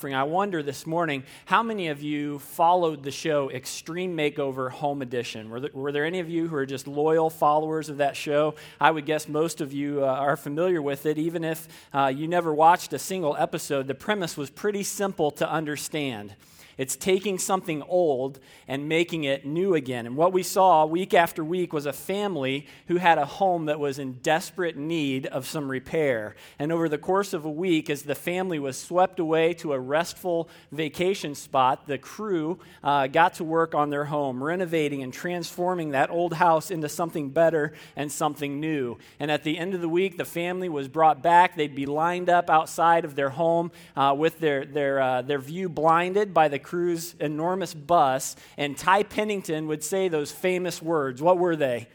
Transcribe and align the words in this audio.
I 0.00 0.22
wonder 0.22 0.62
this 0.62 0.86
morning 0.86 1.24
how 1.44 1.64
many 1.64 1.88
of 1.88 2.00
you 2.00 2.38
followed 2.38 3.02
the 3.02 3.10
show 3.10 3.50
Extreme 3.50 4.16
Makeover 4.16 4.70
Home 4.70 5.02
Edition? 5.02 5.50
Were 5.50 5.58
there, 5.58 5.70
were 5.72 5.90
there 5.90 6.04
any 6.04 6.20
of 6.20 6.30
you 6.30 6.46
who 6.46 6.54
are 6.54 6.66
just 6.66 6.86
loyal 6.86 7.30
followers 7.30 7.88
of 7.88 7.96
that 7.96 8.16
show? 8.16 8.54
I 8.80 8.92
would 8.92 9.06
guess 9.06 9.26
most 9.26 9.60
of 9.60 9.72
you 9.72 10.04
uh, 10.04 10.06
are 10.06 10.36
familiar 10.36 10.80
with 10.80 11.04
it, 11.04 11.18
even 11.18 11.42
if 11.42 11.66
uh, 11.92 12.12
you 12.14 12.28
never 12.28 12.54
watched 12.54 12.92
a 12.92 12.98
single 13.00 13.34
episode. 13.36 13.88
The 13.88 13.94
premise 13.96 14.36
was 14.36 14.50
pretty 14.50 14.84
simple 14.84 15.32
to 15.32 15.50
understand. 15.50 16.32
It's 16.78 16.94
taking 16.96 17.38
something 17.38 17.82
old 17.82 18.38
and 18.68 18.88
making 18.88 19.24
it 19.24 19.44
new 19.44 19.74
again. 19.74 20.06
And 20.06 20.16
what 20.16 20.32
we 20.32 20.44
saw 20.44 20.86
week 20.86 21.12
after 21.12 21.44
week 21.44 21.72
was 21.72 21.86
a 21.86 21.92
family 21.92 22.66
who 22.86 22.96
had 22.96 23.18
a 23.18 23.26
home 23.26 23.66
that 23.66 23.80
was 23.80 23.98
in 23.98 24.14
desperate 24.22 24.76
need 24.76 25.26
of 25.26 25.44
some 25.44 25.68
repair. 25.68 26.36
And 26.56 26.70
over 26.70 26.88
the 26.88 26.96
course 26.96 27.32
of 27.32 27.44
a 27.44 27.50
week, 27.50 27.90
as 27.90 28.02
the 28.02 28.14
family 28.14 28.60
was 28.60 28.80
swept 28.80 29.18
away 29.18 29.54
to 29.54 29.72
a 29.72 29.80
restful 29.80 30.48
vacation 30.70 31.34
spot, 31.34 31.88
the 31.88 31.98
crew 31.98 32.60
uh, 32.84 33.08
got 33.08 33.34
to 33.34 33.44
work 33.44 33.74
on 33.74 33.90
their 33.90 34.04
home, 34.04 34.42
renovating 34.42 35.02
and 35.02 35.12
transforming 35.12 35.90
that 35.90 36.10
old 36.10 36.34
house 36.34 36.70
into 36.70 36.88
something 36.88 37.30
better 37.30 37.72
and 37.96 38.12
something 38.12 38.60
new. 38.60 38.96
And 39.18 39.32
at 39.32 39.42
the 39.42 39.58
end 39.58 39.74
of 39.74 39.80
the 39.80 39.88
week, 39.88 40.16
the 40.16 40.24
family 40.24 40.68
was 40.68 40.86
brought 40.86 41.24
back. 41.24 41.56
They'd 41.56 41.74
be 41.74 41.86
lined 41.86 42.30
up 42.30 42.48
outside 42.48 43.04
of 43.04 43.16
their 43.16 43.30
home 43.30 43.72
uh, 43.96 44.14
with 44.16 44.38
their, 44.38 44.64
their, 44.64 45.00
uh, 45.00 45.22
their 45.22 45.40
view 45.40 45.68
blinded 45.68 46.32
by 46.32 46.46
the 46.46 46.60
crew's 46.68 47.14
enormous 47.18 47.72
bus, 47.72 48.36
and 48.58 48.76
Ty 48.76 49.04
Pennington 49.04 49.68
would 49.68 49.82
say 49.82 50.08
those 50.08 50.30
famous 50.30 50.82
words. 50.82 51.22
What 51.22 51.38
were 51.38 51.56
they? 51.56 51.88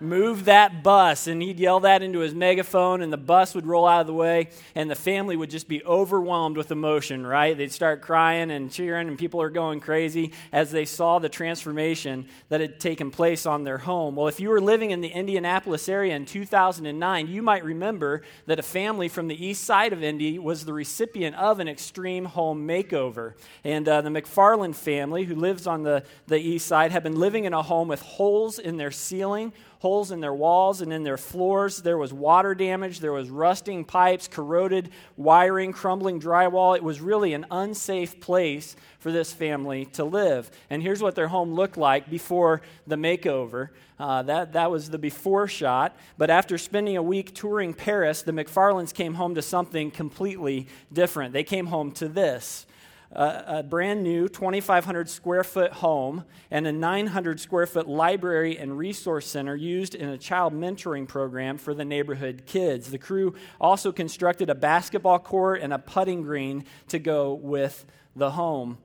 Move 0.00 0.44
that 0.46 0.82
bus. 0.82 1.26
And 1.26 1.42
he'd 1.42 1.58
yell 1.58 1.80
that 1.80 2.02
into 2.02 2.20
his 2.20 2.34
megaphone, 2.34 3.02
and 3.02 3.12
the 3.12 3.16
bus 3.16 3.54
would 3.54 3.66
roll 3.66 3.86
out 3.86 4.02
of 4.02 4.06
the 4.06 4.14
way, 4.14 4.48
and 4.74 4.90
the 4.90 4.94
family 4.94 5.36
would 5.36 5.50
just 5.50 5.68
be 5.68 5.84
overwhelmed 5.84 6.56
with 6.56 6.70
emotion, 6.70 7.26
right? 7.26 7.56
They'd 7.56 7.72
start 7.72 8.02
crying 8.02 8.50
and 8.50 8.70
cheering, 8.70 9.08
and 9.08 9.18
people 9.18 9.42
are 9.42 9.50
going 9.50 9.80
crazy 9.80 10.32
as 10.52 10.70
they 10.70 10.84
saw 10.84 11.18
the 11.18 11.28
transformation 11.28 12.28
that 12.48 12.60
had 12.60 12.80
taken 12.80 13.10
place 13.10 13.46
on 13.46 13.64
their 13.64 13.78
home. 13.78 14.16
Well, 14.16 14.28
if 14.28 14.40
you 14.40 14.48
were 14.48 14.60
living 14.60 14.90
in 14.90 15.00
the 15.00 15.08
Indianapolis 15.08 15.88
area 15.88 16.14
in 16.14 16.26
2009, 16.26 17.28
you 17.28 17.42
might 17.42 17.64
remember 17.64 18.22
that 18.46 18.58
a 18.58 18.62
family 18.62 19.08
from 19.08 19.28
the 19.28 19.46
east 19.46 19.64
side 19.64 19.92
of 19.92 20.02
Indy 20.02 20.38
was 20.38 20.64
the 20.64 20.72
recipient 20.72 21.36
of 21.36 21.60
an 21.60 21.68
extreme 21.68 22.24
home 22.24 22.66
makeover. 22.66 23.34
And 23.64 23.88
uh, 23.88 24.00
the 24.02 24.10
McFarland 24.10 24.74
family, 24.74 25.24
who 25.24 25.34
lives 25.34 25.66
on 25.66 25.82
the, 25.82 26.02
the 26.26 26.38
east 26.38 26.66
side, 26.66 26.92
had 26.92 27.02
been 27.02 27.18
living 27.18 27.44
in 27.44 27.52
a 27.52 27.62
home 27.62 27.88
with 27.88 28.02
holes 28.02 28.58
in 28.58 28.76
their 28.76 28.90
ceiling 28.90 29.52
holes 29.78 30.10
in 30.10 30.20
their 30.20 30.34
walls 30.34 30.80
and 30.80 30.92
in 30.92 31.04
their 31.04 31.16
floors. 31.16 31.82
There 31.82 31.98
was 31.98 32.12
water 32.12 32.54
damage. 32.54 33.00
There 33.00 33.12
was 33.12 33.30
rusting 33.30 33.84
pipes, 33.84 34.28
corroded 34.28 34.90
wiring, 35.16 35.72
crumbling 35.72 36.20
drywall. 36.20 36.76
It 36.76 36.82
was 36.82 37.00
really 37.00 37.32
an 37.32 37.46
unsafe 37.50 38.20
place 38.20 38.76
for 38.98 39.12
this 39.12 39.32
family 39.32 39.86
to 39.86 40.04
live. 40.04 40.50
And 40.70 40.82
here's 40.82 41.02
what 41.02 41.14
their 41.14 41.28
home 41.28 41.54
looked 41.54 41.76
like 41.76 42.10
before 42.10 42.62
the 42.86 42.96
makeover. 42.96 43.68
Uh, 43.98 44.22
that, 44.22 44.52
that 44.52 44.70
was 44.70 44.90
the 44.90 44.98
before 44.98 45.46
shot. 45.48 45.96
But 46.16 46.30
after 46.30 46.58
spending 46.58 46.96
a 46.96 47.02
week 47.02 47.34
touring 47.34 47.74
Paris, 47.74 48.22
the 48.22 48.32
McFarlands 48.32 48.92
came 48.92 49.14
home 49.14 49.34
to 49.36 49.42
something 49.42 49.90
completely 49.90 50.66
different. 50.92 51.32
They 51.32 51.44
came 51.44 51.66
home 51.66 51.92
to 51.92 52.08
this 52.08 52.66
a, 53.12 53.44
a 53.46 53.62
brand 53.62 54.02
new 54.02 54.28
2,500 54.28 55.08
square 55.08 55.44
foot 55.44 55.72
home 55.72 56.24
and 56.50 56.66
a 56.66 56.72
900 56.72 57.40
square 57.40 57.66
foot 57.66 57.88
library 57.88 58.58
and 58.58 58.76
resource 58.76 59.26
center 59.26 59.56
used 59.56 59.94
in 59.94 60.08
a 60.08 60.18
child 60.18 60.52
mentoring 60.52 61.08
program 61.08 61.58
for 61.58 61.74
the 61.74 61.84
neighborhood 61.84 62.42
kids. 62.46 62.90
The 62.90 62.98
crew 62.98 63.34
also 63.60 63.92
constructed 63.92 64.50
a 64.50 64.54
basketball 64.54 65.18
court 65.18 65.60
and 65.62 65.72
a 65.72 65.78
putting 65.78 66.22
green 66.22 66.64
to 66.88 66.98
go 66.98 67.34
with 67.34 67.86
the 68.14 68.32
home. 68.32 68.78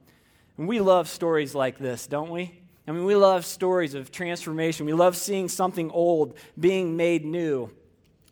And 0.58 0.68
we 0.68 0.80
love 0.80 1.10
stories 1.10 1.56
like 1.56 1.78
this, 1.78 2.08
don't 2.08 2.30
we? 2.30 2.60
I 2.88 2.92
mean, 2.92 3.06
we 3.06 3.16
love 3.16 3.46
stories 3.46 3.94
of 3.94 4.12
transformation. 4.12 4.86
We 4.86 4.94
love 4.94 5.16
seeing 5.16 5.48
something 5.48 5.90
old 5.92 6.38
being 6.60 6.98
made 6.98 7.26
new. 7.26 7.72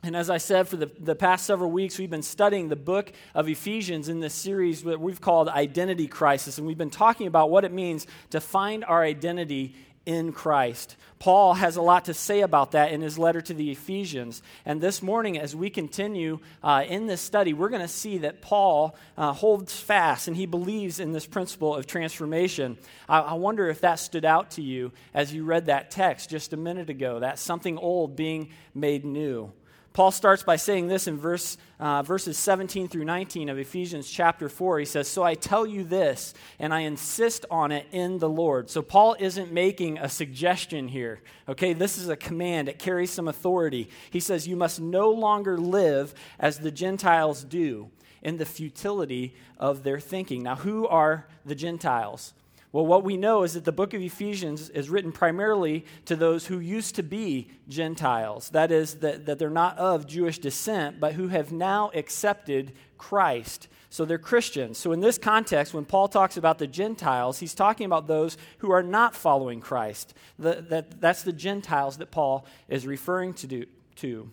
And 0.03 0.15
as 0.15 0.31
I 0.31 0.39
said, 0.39 0.67
for 0.67 0.77
the, 0.77 0.89
the 0.99 1.15
past 1.15 1.45
several 1.45 1.69
weeks, 1.69 1.99
we've 1.99 2.09
been 2.09 2.23
studying 2.23 2.69
the 2.69 2.75
book 2.75 3.11
of 3.35 3.47
Ephesians 3.47 4.09
in 4.09 4.19
this 4.19 4.33
series 4.33 4.81
that 4.83 4.99
we've 4.99 5.21
called 5.21 5.47
Identity 5.47 6.07
Crisis. 6.07 6.57
And 6.57 6.65
we've 6.65 6.77
been 6.77 6.89
talking 6.89 7.27
about 7.27 7.51
what 7.51 7.65
it 7.65 7.71
means 7.71 8.07
to 8.31 8.41
find 8.41 8.83
our 8.83 9.03
identity 9.03 9.75
in 10.07 10.31
Christ. 10.31 10.95
Paul 11.19 11.53
has 11.53 11.75
a 11.75 11.83
lot 11.83 12.05
to 12.05 12.15
say 12.15 12.41
about 12.41 12.71
that 12.71 12.91
in 12.91 13.01
his 13.01 13.19
letter 13.19 13.41
to 13.41 13.53
the 13.53 13.69
Ephesians. 13.69 14.41
And 14.65 14.81
this 14.81 15.03
morning, 15.03 15.37
as 15.37 15.55
we 15.55 15.69
continue 15.69 16.39
uh, 16.63 16.83
in 16.87 17.05
this 17.05 17.21
study, 17.21 17.53
we're 17.53 17.69
going 17.69 17.83
to 17.83 17.87
see 17.87 18.17
that 18.19 18.41
Paul 18.41 18.95
uh, 19.15 19.31
holds 19.33 19.79
fast 19.79 20.27
and 20.27 20.35
he 20.35 20.47
believes 20.47 20.99
in 20.99 21.11
this 21.11 21.27
principle 21.27 21.75
of 21.75 21.85
transformation. 21.85 22.79
I, 23.07 23.19
I 23.19 23.33
wonder 23.33 23.69
if 23.69 23.81
that 23.81 23.99
stood 23.99 24.25
out 24.25 24.49
to 24.51 24.63
you 24.63 24.91
as 25.13 25.31
you 25.31 25.45
read 25.45 25.67
that 25.67 25.91
text 25.91 26.31
just 26.31 26.53
a 26.53 26.57
minute 26.57 26.89
ago 26.89 27.19
that 27.19 27.37
something 27.37 27.77
old 27.77 28.15
being 28.15 28.49
made 28.73 29.05
new. 29.05 29.53
Paul 29.93 30.11
starts 30.11 30.41
by 30.41 30.55
saying 30.55 30.87
this 30.87 31.07
in 31.07 31.17
verse, 31.17 31.57
uh, 31.77 32.01
verses 32.01 32.37
17 32.37 32.87
through 32.87 33.03
19 33.03 33.49
of 33.49 33.57
Ephesians 33.57 34.09
chapter 34.09 34.47
4. 34.47 34.79
He 34.79 34.85
says, 34.85 35.09
So 35.09 35.21
I 35.21 35.33
tell 35.33 35.65
you 35.65 35.83
this, 35.83 36.33
and 36.59 36.73
I 36.73 36.81
insist 36.81 37.45
on 37.51 37.73
it 37.73 37.85
in 37.91 38.19
the 38.19 38.29
Lord. 38.29 38.69
So 38.69 38.81
Paul 38.81 39.17
isn't 39.19 39.51
making 39.51 39.97
a 39.97 40.07
suggestion 40.07 40.87
here. 40.87 41.19
Okay, 41.49 41.73
this 41.73 41.97
is 41.97 42.07
a 42.07 42.15
command, 42.15 42.69
it 42.69 42.79
carries 42.79 43.11
some 43.11 43.27
authority. 43.27 43.89
He 44.09 44.21
says, 44.21 44.47
You 44.47 44.55
must 44.55 44.79
no 44.79 45.09
longer 45.09 45.57
live 45.57 46.13
as 46.39 46.59
the 46.59 46.71
Gentiles 46.71 47.43
do 47.43 47.89
in 48.21 48.37
the 48.37 48.45
futility 48.45 49.35
of 49.57 49.83
their 49.83 49.99
thinking. 49.99 50.43
Now, 50.43 50.55
who 50.55 50.87
are 50.87 51.27
the 51.45 51.55
Gentiles? 51.55 52.33
Well, 52.73 52.85
what 52.85 53.03
we 53.03 53.17
know 53.17 53.43
is 53.43 53.53
that 53.53 53.65
the 53.65 53.73
book 53.73 53.93
of 53.93 54.01
Ephesians 54.01 54.69
is 54.69 54.89
written 54.89 55.11
primarily 55.11 55.85
to 56.05 56.15
those 56.15 56.47
who 56.47 56.59
used 56.59 56.95
to 56.95 57.03
be 57.03 57.49
Gentiles. 57.67 58.49
That 58.51 58.71
is, 58.71 58.95
that, 58.95 59.25
that 59.25 59.39
they're 59.39 59.49
not 59.49 59.77
of 59.77 60.07
Jewish 60.07 60.39
descent, 60.39 60.99
but 60.99 61.13
who 61.13 61.27
have 61.27 61.51
now 61.51 61.91
accepted 61.93 62.71
Christ. 62.97 63.67
So 63.89 64.05
they're 64.05 64.17
Christians. 64.17 64.77
So, 64.77 64.93
in 64.93 65.01
this 65.01 65.17
context, 65.17 65.73
when 65.73 65.83
Paul 65.83 66.07
talks 66.07 66.37
about 66.37 66.59
the 66.59 66.67
Gentiles, 66.67 67.39
he's 67.39 67.53
talking 67.53 67.85
about 67.85 68.07
those 68.07 68.37
who 68.59 68.71
are 68.71 68.83
not 68.83 69.15
following 69.15 69.59
Christ. 69.59 70.13
The, 70.39 70.65
that, 70.69 71.01
that's 71.01 71.23
the 71.23 71.33
Gentiles 71.33 71.97
that 71.97 72.09
Paul 72.09 72.45
is 72.69 72.87
referring 72.87 73.33
to, 73.33 73.47
do, 73.47 73.65
to. 73.97 74.31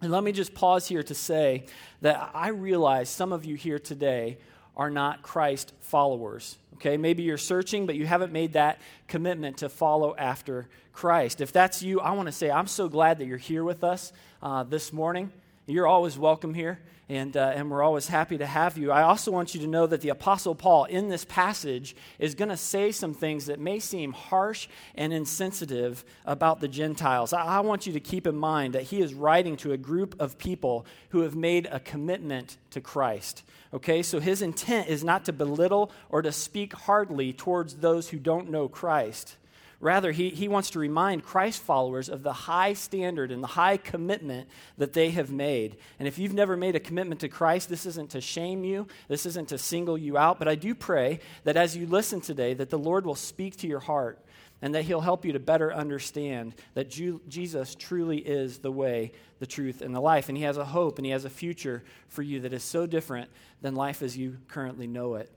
And 0.00 0.10
let 0.10 0.24
me 0.24 0.32
just 0.32 0.54
pause 0.54 0.88
here 0.88 1.02
to 1.02 1.14
say 1.14 1.66
that 2.00 2.30
I 2.32 2.48
realize 2.48 3.10
some 3.10 3.30
of 3.30 3.44
you 3.44 3.56
here 3.56 3.78
today 3.78 4.38
are 4.78 4.90
not 4.90 5.22
Christ 5.22 5.72
followers. 5.80 6.56
Okay, 6.74 6.96
maybe 6.96 7.24
you're 7.24 7.36
searching, 7.36 7.86
but 7.86 7.96
you 7.96 8.06
haven't 8.06 8.32
made 8.32 8.52
that 8.52 8.80
commitment 9.08 9.58
to 9.58 9.68
follow 9.68 10.14
after 10.16 10.68
Christ. 10.92 11.40
If 11.40 11.52
that's 11.52 11.82
you, 11.82 12.00
I 12.00 12.12
want 12.12 12.26
to 12.26 12.32
say 12.32 12.50
I'm 12.50 12.68
so 12.68 12.88
glad 12.88 13.18
that 13.18 13.26
you're 13.26 13.36
here 13.36 13.64
with 13.64 13.82
us 13.82 14.12
uh, 14.40 14.62
this 14.62 14.92
morning. 14.92 15.32
You're 15.70 15.86
always 15.86 16.16
welcome 16.16 16.54
here, 16.54 16.80
and, 17.10 17.36
uh, 17.36 17.52
and 17.54 17.70
we're 17.70 17.82
always 17.82 18.08
happy 18.08 18.38
to 18.38 18.46
have 18.46 18.78
you. 18.78 18.90
I 18.90 19.02
also 19.02 19.30
want 19.30 19.54
you 19.54 19.60
to 19.60 19.66
know 19.66 19.86
that 19.86 20.00
the 20.00 20.08
Apostle 20.08 20.54
Paul, 20.54 20.86
in 20.86 21.10
this 21.10 21.26
passage, 21.26 21.94
is 22.18 22.34
going 22.34 22.48
to 22.48 22.56
say 22.56 22.90
some 22.90 23.12
things 23.12 23.44
that 23.46 23.60
may 23.60 23.78
seem 23.78 24.14
harsh 24.14 24.66
and 24.94 25.12
insensitive 25.12 26.06
about 26.24 26.60
the 26.60 26.68
Gentiles. 26.68 27.34
I, 27.34 27.44
I 27.44 27.60
want 27.60 27.86
you 27.86 27.92
to 27.92 28.00
keep 28.00 28.26
in 28.26 28.34
mind 28.34 28.76
that 28.76 28.84
he 28.84 29.02
is 29.02 29.12
writing 29.12 29.58
to 29.58 29.72
a 29.72 29.76
group 29.76 30.18
of 30.18 30.38
people 30.38 30.86
who 31.10 31.20
have 31.20 31.36
made 31.36 31.68
a 31.70 31.80
commitment 31.80 32.56
to 32.70 32.80
Christ. 32.80 33.42
Okay, 33.74 34.02
so 34.02 34.20
his 34.20 34.40
intent 34.40 34.88
is 34.88 35.04
not 35.04 35.26
to 35.26 35.34
belittle 35.34 35.92
or 36.08 36.22
to 36.22 36.32
speak 36.32 36.72
hardly 36.72 37.34
towards 37.34 37.74
those 37.74 38.08
who 38.08 38.18
don't 38.18 38.50
know 38.50 38.68
Christ. 38.68 39.36
Rather, 39.80 40.10
he, 40.10 40.30
he 40.30 40.48
wants 40.48 40.70
to 40.70 40.78
remind 40.80 41.22
Christ 41.22 41.62
followers 41.62 42.08
of 42.08 42.24
the 42.24 42.32
high 42.32 42.72
standard 42.72 43.30
and 43.30 43.42
the 43.42 43.48
high 43.48 43.76
commitment 43.76 44.48
that 44.76 44.92
they 44.92 45.10
have 45.10 45.30
made. 45.30 45.76
And 46.00 46.08
if 46.08 46.18
you've 46.18 46.34
never 46.34 46.56
made 46.56 46.74
a 46.74 46.80
commitment 46.80 47.20
to 47.20 47.28
Christ, 47.28 47.68
this 47.68 47.86
isn't 47.86 48.10
to 48.10 48.20
shame 48.20 48.64
you, 48.64 48.88
this 49.06 49.24
isn't 49.24 49.50
to 49.50 49.58
single 49.58 49.96
you 49.96 50.18
out, 50.18 50.40
but 50.40 50.48
I 50.48 50.56
do 50.56 50.74
pray 50.74 51.20
that 51.44 51.56
as 51.56 51.76
you 51.76 51.86
listen 51.86 52.20
today, 52.20 52.54
that 52.54 52.70
the 52.70 52.78
Lord 52.78 53.06
will 53.06 53.14
speak 53.14 53.56
to 53.58 53.68
your 53.68 53.78
heart 53.78 54.18
and 54.60 54.74
that 54.74 54.82
he'll 54.82 55.00
help 55.00 55.24
you 55.24 55.32
to 55.32 55.38
better 55.38 55.72
understand 55.72 56.56
that 56.74 56.90
Ju- 56.90 57.20
Jesus 57.28 57.76
truly 57.76 58.18
is 58.18 58.58
the 58.58 58.72
way, 58.72 59.12
the 59.38 59.46
truth, 59.46 59.80
and 59.80 59.94
the 59.94 60.00
life. 60.00 60.28
And 60.28 60.36
he 60.36 60.42
has 60.42 60.56
a 60.56 60.64
hope 60.64 60.98
and 60.98 61.06
he 61.06 61.12
has 61.12 61.24
a 61.24 61.30
future 61.30 61.84
for 62.08 62.22
you 62.22 62.40
that 62.40 62.52
is 62.52 62.64
so 62.64 62.84
different 62.84 63.30
than 63.62 63.76
life 63.76 64.02
as 64.02 64.16
you 64.16 64.38
currently 64.48 64.88
know 64.88 65.14
it. 65.14 65.30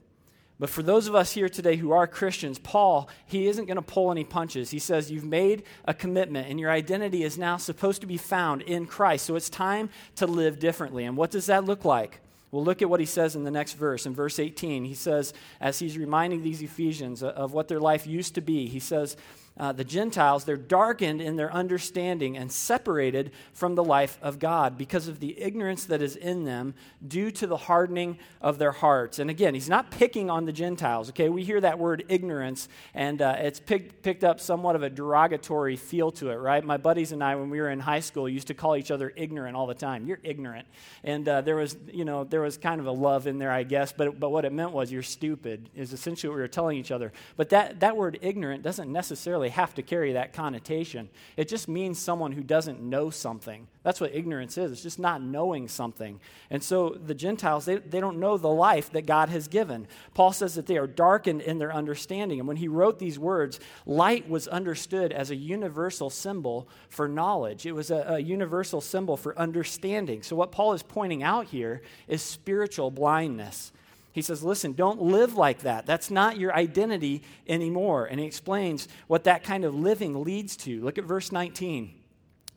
But 0.61 0.69
for 0.69 0.83
those 0.83 1.07
of 1.07 1.15
us 1.15 1.31
here 1.31 1.49
today 1.49 1.75
who 1.75 1.91
are 1.91 2.05
Christians, 2.05 2.59
Paul, 2.59 3.09
he 3.25 3.47
isn't 3.47 3.65
going 3.65 3.77
to 3.77 3.81
pull 3.81 4.11
any 4.11 4.23
punches. 4.23 4.69
He 4.69 4.77
says, 4.77 5.09
You've 5.09 5.25
made 5.25 5.63
a 5.85 5.93
commitment, 5.95 6.49
and 6.49 6.59
your 6.59 6.69
identity 6.69 7.23
is 7.23 7.35
now 7.35 7.57
supposed 7.57 8.01
to 8.01 8.07
be 8.07 8.17
found 8.17 8.61
in 8.61 8.85
Christ. 8.85 9.25
So 9.25 9.35
it's 9.35 9.49
time 9.49 9.89
to 10.17 10.27
live 10.27 10.59
differently. 10.59 11.05
And 11.05 11.17
what 11.17 11.31
does 11.31 11.47
that 11.47 11.65
look 11.65 11.83
like? 11.83 12.19
Well, 12.51 12.63
look 12.63 12.83
at 12.83 12.89
what 12.91 12.99
he 12.99 13.07
says 13.07 13.35
in 13.35 13.43
the 13.43 13.49
next 13.49 13.73
verse. 13.73 14.05
In 14.05 14.13
verse 14.13 14.37
18, 14.37 14.85
he 14.85 14.93
says, 14.93 15.33
as 15.59 15.79
he's 15.79 15.97
reminding 15.97 16.43
these 16.43 16.61
Ephesians 16.61 17.23
of 17.23 17.53
what 17.53 17.67
their 17.67 17.79
life 17.79 18.05
used 18.05 18.35
to 18.35 18.41
be, 18.41 18.67
he 18.67 18.79
says, 18.79 19.17
uh, 19.61 19.71
the 19.71 19.83
Gentiles, 19.83 20.43
they're 20.43 20.57
darkened 20.57 21.21
in 21.21 21.35
their 21.35 21.53
understanding 21.53 22.35
and 22.35 22.51
separated 22.51 23.31
from 23.53 23.75
the 23.75 23.83
life 23.83 24.17
of 24.23 24.39
God 24.39 24.75
because 24.75 25.07
of 25.07 25.19
the 25.19 25.39
ignorance 25.39 25.85
that 25.85 26.01
is 26.01 26.15
in 26.15 26.45
them 26.45 26.73
due 27.07 27.29
to 27.29 27.45
the 27.45 27.57
hardening 27.57 28.17
of 28.41 28.57
their 28.57 28.71
hearts. 28.71 29.19
And 29.19 29.29
again, 29.29 29.53
he's 29.53 29.69
not 29.69 29.91
picking 29.91 30.31
on 30.31 30.45
the 30.45 30.51
Gentiles, 30.51 31.09
okay? 31.09 31.29
We 31.29 31.43
hear 31.43 31.61
that 31.61 31.77
word 31.77 32.05
ignorance, 32.09 32.69
and 32.95 33.21
uh, 33.21 33.35
it's 33.37 33.59
picked, 33.59 34.01
picked 34.01 34.23
up 34.23 34.39
somewhat 34.39 34.75
of 34.75 34.81
a 34.81 34.89
derogatory 34.89 35.75
feel 35.75 36.09
to 36.13 36.31
it, 36.31 36.37
right? 36.37 36.63
My 36.63 36.77
buddies 36.77 37.11
and 37.11 37.23
I, 37.23 37.35
when 37.35 37.51
we 37.51 37.61
were 37.61 37.69
in 37.69 37.79
high 37.79 37.99
school, 37.99 38.27
used 38.27 38.47
to 38.47 38.55
call 38.55 38.75
each 38.75 38.89
other 38.89 39.13
ignorant 39.15 39.55
all 39.55 39.67
the 39.67 39.75
time. 39.75 40.07
You're 40.07 40.21
ignorant. 40.23 40.67
And 41.03 41.29
uh, 41.29 41.41
there 41.41 41.57
was, 41.57 41.77
you 41.93 42.03
know, 42.03 42.23
there 42.23 42.41
was 42.41 42.57
kind 42.57 42.81
of 42.81 42.87
a 42.87 42.91
love 42.91 43.27
in 43.27 43.37
there, 43.37 43.51
I 43.51 43.61
guess, 43.61 43.91
but, 43.91 44.19
but 44.19 44.31
what 44.31 44.43
it 44.43 44.53
meant 44.53 44.71
was 44.71 44.91
you're 44.91 45.03
stupid, 45.03 45.69
is 45.75 45.93
essentially 45.93 46.29
what 46.29 46.37
we 46.37 46.41
were 46.41 46.47
telling 46.47 46.79
each 46.79 46.89
other. 46.89 47.13
But 47.37 47.49
that, 47.49 47.81
that 47.81 47.95
word 47.95 48.17
ignorant 48.23 48.63
doesn't 48.63 48.91
necessarily 48.91 49.50
have 49.51 49.75
to 49.75 49.83
carry 49.83 50.13
that 50.13 50.33
connotation. 50.33 51.09
It 51.38 51.48
just 51.48 51.68
means 51.68 52.00
someone 52.00 52.31
who 52.31 52.42
doesn't 52.42 52.81
know 52.81 53.09
something. 53.09 53.68
That's 53.83 54.01
what 54.01 54.13
ignorance 54.13 54.57
is. 54.57 54.71
It's 54.71 54.83
just 54.83 55.00
not 55.00 55.21
knowing 55.21 55.68
something. 55.68 56.19
And 56.50 56.63
so 56.63 56.89
the 56.89 57.13
Gentiles, 57.13 57.65
they, 57.65 57.77
they 57.77 58.00
don't 58.00 58.19
know 58.19 58.38
the 58.38 58.48
life 58.48 58.92
that 58.92 59.06
God 59.06 59.30
has 59.30 59.48
given. 59.48 59.88
Paul 60.13 60.33
says 60.33 60.56
that 60.56 60.68
they 60.68 60.77
are 60.77 60.88
darkened 60.88 61.42
in 61.42 61.57
their 61.57 61.74
understanding. 61.74 62.39
And 62.39 62.48
when 62.48 62.57
he 62.57 62.68
wrote 62.68 63.00
these 63.00 63.19
words, 63.19 63.59
light 63.86 64.30
was 64.30 64.48
understood 64.48 65.12
as 65.12 65.31
a 65.31 65.36
universal 65.36 66.09
symbol 66.09 66.68
for 66.89 67.07
knowledge, 67.07 67.65
it 67.65 67.74
was 67.74 67.92
a, 67.92 68.06
a 68.07 68.19
universal 68.19 68.81
symbol 68.81 69.18
for 69.18 69.38
understanding. 69.38 70.24
So 70.24 70.36
what 70.36 70.51
Paul 70.51 70.74
is 70.74 70.83
pointing 70.83 71.24
out 71.24 71.47
here 71.47 71.81
is 72.07 72.21
spiritual 72.21 72.92
blindness. 72.92 73.71
He 74.13 74.21
says, 74.21 74.43
listen, 74.43 74.73
don't 74.73 75.01
live 75.01 75.35
like 75.35 75.59
that. 75.59 75.85
That's 75.85 76.11
not 76.11 76.37
your 76.37 76.53
identity 76.53 77.23
anymore. 77.47 78.05
And 78.05 78.19
he 78.19 78.25
explains 78.25 78.87
what 79.07 79.23
that 79.23 79.43
kind 79.43 79.63
of 79.63 79.73
living 79.73 80.23
leads 80.23 80.57
to. 80.57 80.81
Look 80.81 80.97
at 80.97 81.05
verse 81.05 81.31
19. 81.31 81.93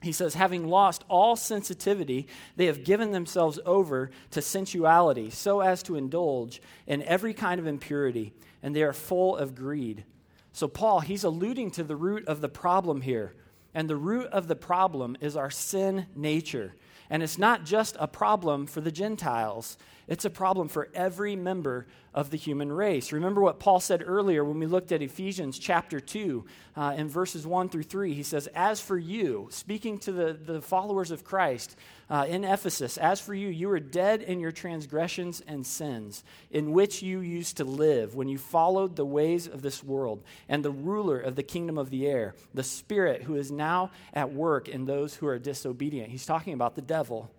He 0.03 0.13
says, 0.13 0.35
having 0.35 0.69
lost 0.69 1.05
all 1.09 1.35
sensitivity, 1.35 2.27
they 2.57 2.67
have 2.67 2.85
given 2.85 3.13
themselves 3.13 3.59
over 3.65 4.11
to 4.33 4.43
sensuality 4.43 5.31
so 5.31 5.61
as 5.61 5.83
to 5.85 5.97
indulge 5.97 6.61
in 6.87 7.03
every 7.05 7.33
kind 7.33 7.59
of 7.59 7.67
impurity, 7.67 8.35
and 8.63 8.77
they 8.77 8.83
are 8.83 8.93
full 8.93 9.37
of 9.37 9.55
greed. 9.55 10.05
So, 10.53 10.69
Paul, 10.69 11.01
he's 11.01 11.25
alluding 11.25 11.71
to 11.73 11.85
the 11.85 11.97
root 11.97 12.27
of 12.29 12.41
the 12.41 12.49
problem 12.49 13.01
here. 13.01 13.35
And 13.75 13.89
the 13.89 13.97
root 13.97 14.27
of 14.27 14.47
the 14.47 14.57
problem 14.57 15.17
is 15.21 15.37
our 15.37 15.51
sin 15.51 16.07
nature. 16.15 16.75
And 17.11 17.23
it's 17.23 17.39
not 17.39 17.65
just 17.65 17.97
a 17.99 18.07
problem 18.07 18.67
for 18.67 18.81
the 18.81 18.93
Gentiles, 18.93 19.77
it's 20.07 20.25
a 20.25 20.31
problem 20.31 20.69
for 20.69 20.89
every 20.95 21.37
member 21.37 21.87
of 22.15 22.31
the 22.31 22.37
human 22.37 22.71
race. 22.71 23.11
Remember 23.11 23.41
what 23.41 23.59
Paul 23.59 23.81
said 23.81 24.03
earlier 24.07 24.45
when 24.45 24.61
we 24.61 24.67
looked 24.67 24.93
at 24.93 25.03
Ephesians 25.03 25.59
chapter 25.59 25.99
2 25.99 26.45
uh, 26.77 26.95
in 26.97 27.09
verses 27.09 27.47
1 27.47 27.71
through 27.71 27.83
3. 27.83 28.15
He 28.15 28.23
says, 28.23 28.47
As 28.55 28.81
for 28.81 28.97
you, 28.97 29.49
speaking 29.51 29.99
to 30.01 30.13
the, 30.13 30.33
the 30.33 30.61
followers 30.63 31.11
of 31.11 31.25
Christ 31.25 31.77
uh, 32.09 32.27
in 32.29 32.45
Ephesus, 32.45 32.99
as 32.99 33.21
for 33.21 33.35
you, 33.35 33.49
you 33.49 33.67
were 33.67 33.81
dead 33.81 34.23
in 34.23 34.39
your 34.39 34.53
transgressions 34.53 35.43
and 35.49 35.67
sins, 35.67 36.23
in 36.53 36.71
which 36.71 37.03
you 37.03 37.19
used 37.19 37.57
to 37.57 37.65
live 37.65 38.15
when 38.15 38.29
you 38.29 38.39
followed 38.39 38.95
the 38.95 39.05
ways 39.05 39.49
of 39.49 39.63
this 39.63 39.83
world 39.83 40.23
and 40.49 40.65
the 40.65 40.71
ruler 40.71 41.19
of 41.19 41.35
the 41.35 41.43
kingdom 41.43 41.79
of 41.79 41.91
the 41.91 42.07
air, 42.07 42.37
the 42.53 42.63
Spirit 42.63 43.23
who 43.23 43.35
is 43.35 43.51
now 43.51 43.91
at 44.13 44.33
work 44.33 44.69
in 44.69 44.85
those 44.85 45.17
who 45.17 45.27
are 45.27 45.39
disobedient. 45.39 46.11
He's 46.11 46.27
talking 46.27 46.55
about 46.55 46.77
the 46.77 46.83
devil. 46.83 47.31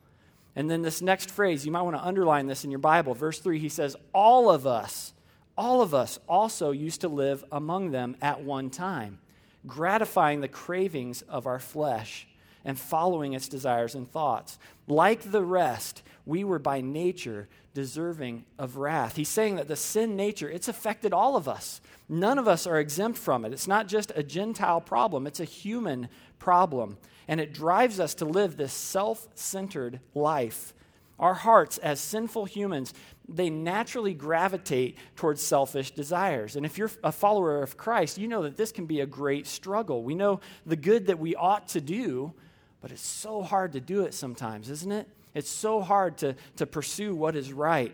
And 0.56 0.69
then 0.69 0.81
this 0.81 1.02
next 1.02 1.30
phrase, 1.30 1.66
you 1.66 1.72
might 1.72 1.81
want 1.81 1.98
to 1.98 2.06
underline 2.06 2.48
this 2.48 2.63
in 2.63 2.72
your 2.72 2.80
Bible. 2.80 3.13
Verse 3.13 3.40
3, 3.40 3.60
he 3.60 3.69
says, 3.69 3.96
All 4.13 4.50
of 4.50 4.66
us, 4.66 5.13
all 5.57 5.81
of 5.81 5.94
us 5.94 6.19
also 6.30 6.72
used 6.72 7.02
to 7.02 7.10
live 7.10 7.44
among 7.52 7.92
them 7.92 8.16
at 8.22 8.42
one 8.42 8.69
time, 8.69 9.19
gratifying 9.68 10.42
the 10.42 10.48
cravings 10.48 11.22
of 11.24 11.46
our 11.46 11.60
flesh 11.60 12.28
and 12.63 12.80
following 12.80 13.34
its 13.34 13.48
desires 13.48 13.96
and 13.96 14.10
thoughts. 14.10 14.57
Like 14.88 15.31
the 15.31 15.44
rest, 15.44 16.02
we 16.25 16.44
were 16.44 16.60
by 16.60 16.81
nature 16.81 17.48
deserving 17.74 18.46
of 18.58 18.78
wrath. 18.78 19.18
He's 19.18 19.30
saying 19.30 19.58
that 19.58 19.68
the 19.68 19.75
sin 19.75 20.16
nature, 20.16 20.50
it's 20.50 20.69
affected 20.69 21.13
all 21.13 21.36
of 21.36 21.48
us. 21.48 21.81
None 22.08 22.40
of 22.40 22.48
us 22.48 22.66
are 22.66 22.80
exempt 22.80 23.19
from 23.19 23.44
it. 23.44 23.51
It's 23.51 23.68
not 23.68 23.88
just 23.88 24.12
a 24.16 24.24
Gentile 24.24 24.81
problem, 24.81 25.28
it's 25.28 25.42
a 25.42 25.46
human 25.46 26.08
problem 26.40 26.98
and 27.27 27.39
it 27.39 27.54
drives 27.54 28.00
us 28.00 28.13
to 28.16 28.25
live 28.25 28.57
this 28.57 28.74
self 28.74 29.27
centered 29.36 30.00
life. 30.13 30.74
Our 31.18 31.33
hearts, 31.33 31.77
as 31.77 32.01
sinful 32.01 32.45
humans, 32.45 32.94
they 33.27 33.50
naturally 33.50 34.13
gravitate 34.13 34.98
towards 35.16 35.42
selfish 35.42 35.92
desires. 35.92 36.56
And 36.56 36.66
if 36.66 36.77
you're 36.77 36.92
a 37.04 37.12
follower 37.12 37.63
of 37.63 37.77
Christ, 37.77 38.18
you 38.18 38.27
know 38.27 38.44
that 38.44 38.57
this 38.57 38.72
can 38.72 38.86
be 38.86 39.00
a 39.00 39.06
great 39.06 39.48
struggle. 39.48 40.04
We 40.04 40.13
know 40.13 40.42
the 40.66 40.75
good 40.75 41.07
that 41.07 41.18
we 41.18 41.36
ought 41.36 41.69
to 41.69 41.81
do, 41.81 42.33
but 42.81 42.92
it's 42.92 43.06
so 43.06 43.42
hard 43.42 43.74
to 43.74 43.80
do 43.80 44.04
it 44.04 44.13
sometimes, 44.13 44.69
isn't 44.69 44.92
it? 44.92 45.07
It's 45.33 45.50
so 45.50 45.81
hard 45.81 46.18
to, 46.19 46.36
to 46.57 46.66
pursue 46.66 47.16
what 47.16 47.36
is 47.36 47.51
right. 47.51 47.94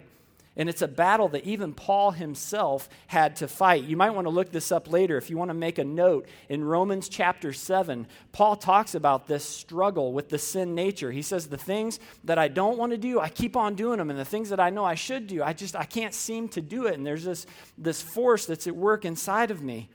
And 0.57 0.67
it's 0.67 0.81
a 0.81 0.87
battle 0.87 1.29
that 1.29 1.45
even 1.45 1.73
Paul 1.73 2.11
himself 2.11 2.89
had 3.07 3.37
to 3.37 3.47
fight. 3.47 3.85
You 3.85 3.95
might 3.95 4.09
want 4.09 4.25
to 4.25 4.31
look 4.31 4.51
this 4.51 4.69
up 4.69 4.91
later 4.91 5.15
if 5.15 5.29
you 5.29 5.37
want 5.37 5.49
to 5.49 5.55
make 5.55 5.77
a 5.77 5.83
note. 5.85 6.27
In 6.49 6.65
Romans 6.65 7.07
chapter 7.07 7.53
7, 7.53 8.05
Paul 8.33 8.57
talks 8.57 8.93
about 8.93 9.27
this 9.27 9.45
struggle 9.45 10.11
with 10.11 10.27
the 10.27 10.37
sin 10.37 10.75
nature. 10.75 11.09
He 11.11 11.21
says, 11.21 11.47
The 11.47 11.57
things 11.57 12.01
that 12.25 12.37
I 12.37 12.49
don't 12.49 12.77
want 12.77 12.91
to 12.91 12.97
do, 12.97 13.17
I 13.21 13.29
keep 13.29 13.55
on 13.55 13.75
doing 13.75 13.97
them. 13.97 14.09
And 14.09 14.19
the 14.19 14.25
things 14.25 14.49
that 14.49 14.59
I 14.59 14.69
know 14.69 14.83
I 14.83 14.95
should 14.95 15.27
do, 15.27 15.41
I 15.41 15.53
just 15.53 15.73
I 15.73 15.85
can't 15.85 16.13
seem 16.13 16.49
to 16.49 16.61
do 16.61 16.85
it. 16.85 16.95
And 16.95 17.07
there's 17.07 17.23
this, 17.23 17.45
this 17.77 18.01
force 18.01 18.45
that's 18.45 18.67
at 18.67 18.75
work 18.75 19.05
inside 19.05 19.51
of 19.51 19.61
me. 19.61 19.89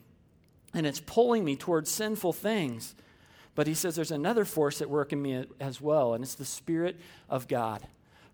And 0.73 0.87
it's 0.87 1.01
pulling 1.01 1.45
me 1.45 1.57
towards 1.57 1.91
sinful 1.91 2.33
things. 2.33 2.95
But 3.55 3.67
he 3.67 3.75
says 3.75 3.95
there's 3.95 4.11
another 4.11 4.47
force 4.47 4.81
at 4.81 4.89
work 4.89 5.13
in 5.13 5.21
me 5.21 5.45
as 5.61 5.81
well, 5.81 6.15
and 6.15 6.23
it's 6.23 6.35
the 6.35 6.45
Spirit 6.45 7.01
of 7.29 7.49
God. 7.49 7.87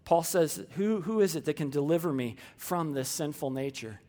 Paul 0.04 0.22
says, 0.22 0.64
who, 0.72 1.02
who 1.02 1.20
is 1.20 1.36
it 1.36 1.44
that 1.44 1.54
can 1.54 1.70
deliver 1.70 2.12
me 2.12 2.36
from 2.56 2.92
this 2.92 3.08
sinful 3.08 3.50
nature? 3.50 4.00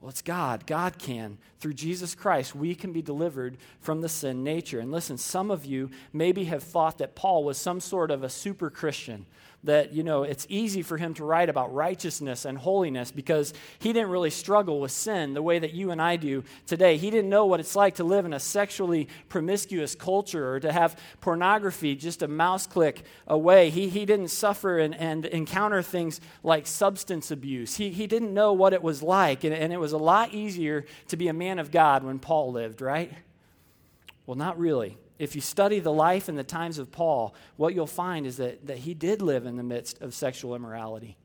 Well, 0.00 0.10
it's 0.10 0.22
God. 0.22 0.66
God 0.66 0.98
can. 0.98 1.38
Through 1.60 1.72
Jesus 1.74 2.14
Christ, 2.14 2.54
we 2.54 2.74
can 2.74 2.92
be 2.92 3.00
delivered 3.00 3.56
from 3.80 4.02
the 4.02 4.08
sin 4.08 4.44
nature. 4.44 4.78
And 4.78 4.92
listen, 4.92 5.16
some 5.16 5.50
of 5.50 5.64
you 5.64 5.90
maybe 6.12 6.44
have 6.44 6.62
thought 6.62 6.98
that 6.98 7.14
Paul 7.14 7.42
was 7.42 7.56
some 7.56 7.80
sort 7.80 8.10
of 8.10 8.22
a 8.22 8.28
super 8.28 8.68
Christian 8.68 9.24
that, 9.64 9.92
you 9.92 10.02
know, 10.02 10.22
it's 10.22 10.46
easy 10.48 10.82
for 10.82 10.96
him 10.96 11.14
to 11.14 11.24
write 11.24 11.48
about 11.48 11.74
righteousness 11.74 12.44
and 12.44 12.56
holiness 12.56 13.10
because 13.10 13.52
he 13.78 13.92
didn't 13.92 14.10
really 14.10 14.30
struggle 14.30 14.80
with 14.80 14.92
sin 14.92 15.34
the 15.34 15.42
way 15.42 15.58
that 15.58 15.72
you 15.72 15.90
and 15.90 16.00
I 16.00 16.16
do 16.16 16.44
today. 16.66 16.96
He 16.96 17.10
didn't 17.10 17.30
know 17.30 17.46
what 17.46 17.60
it's 17.60 17.74
like 17.74 17.96
to 17.96 18.04
live 18.04 18.24
in 18.24 18.32
a 18.32 18.40
sexually 18.40 19.08
promiscuous 19.28 19.94
culture 19.94 20.54
or 20.54 20.60
to 20.60 20.70
have 20.70 20.98
pornography 21.20 21.94
just 21.94 22.22
a 22.22 22.28
mouse 22.28 22.66
click 22.66 23.02
away. 23.26 23.70
He, 23.70 23.88
he 23.88 24.04
didn't 24.04 24.28
suffer 24.28 24.78
and, 24.78 24.94
and 24.94 25.24
encounter 25.26 25.82
things 25.82 26.20
like 26.42 26.66
substance 26.66 27.30
abuse. 27.30 27.76
He, 27.76 27.90
he 27.90 28.06
didn't 28.06 28.34
know 28.34 28.52
what 28.52 28.72
it 28.72 28.82
was 28.82 29.02
like, 29.02 29.44
and, 29.44 29.54
and 29.54 29.72
it 29.72 29.80
was 29.80 29.92
a 29.92 29.98
lot 29.98 30.34
easier 30.34 30.84
to 31.08 31.16
be 31.16 31.28
a 31.28 31.32
man 31.32 31.58
of 31.58 31.70
God 31.70 32.04
when 32.04 32.18
Paul 32.18 32.52
lived, 32.52 32.82
right? 32.82 33.12
Well, 34.26 34.36
not 34.36 34.58
really 34.58 34.98
if 35.18 35.34
you 35.34 35.40
study 35.40 35.78
the 35.78 35.92
life 35.92 36.28
and 36.28 36.36
the 36.36 36.44
times 36.44 36.78
of 36.78 36.90
Paul, 36.90 37.34
what 37.56 37.74
you'll 37.74 37.86
find 37.86 38.26
is 38.26 38.38
that, 38.38 38.66
that 38.66 38.78
he 38.78 38.94
did 38.94 39.22
live 39.22 39.46
in 39.46 39.56
the 39.56 39.62
midst 39.62 40.00
of 40.00 40.12
sexual 40.12 40.54
immorality. 40.54 41.16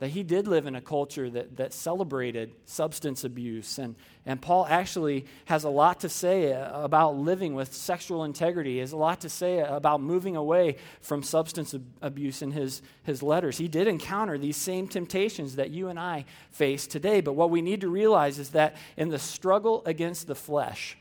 That 0.00 0.08
he 0.08 0.24
did 0.24 0.48
live 0.48 0.66
in 0.66 0.74
a 0.74 0.80
culture 0.80 1.30
that, 1.30 1.56
that 1.56 1.72
celebrated 1.72 2.52
substance 2.66 3.24
abuse. 3.24 3.78
And, 3.78 3.94
and 4.26 4.42
Paul 4.42 4.66
actually 4.68 5.24
has 5.46 5.64
a 5.64 5.70
lot 5.70 6.00
to 6.00 6.08
say 6.08 6.52
about 6.52 7.16
living 7.16 7.54
with 7.54 7.72
sexual 7.72 8.24
integrity, 8.24 8.80
has 8.80 8.92
a 8.92 8.96
lot 8.96 9.20
to 9.20 9.30
say 9.30 9.60
about 9.60 10.02
moving 10.02 10.36
away 10.36 10.76
from 11.00 11.22
substance 11.22 11.74
abuse 12.02 12.42
in 12.42 12.50
his, 12.50 12.82
his 13.04 13.22
letters. 13.22 13.56
He 13.56 13.68
did 13.68 13.86
encounter 13.86 14.36
these 14.36 14.56
same 14.56 14.88
temptations 14.88 15.56
that 15.56 15.70
you 15.70 15.88
and 15.88 15.98
I 15.98 16.26
face 16.50 16.86
today. 16.86 17.22
But 17.22 17.34
what 17.34 17.50
we 17.50 17.62
need 17.62 17.80
to 17.82 17.88
realize 17.88 18.38
is 18.38 18.50
that 18.50 18.76
in 18.96 19.08
the 19.08 19.18
struggle 19.18 19.82
against 19.86 20.26
the 20.26 20.34
flesh, 20.34 20.98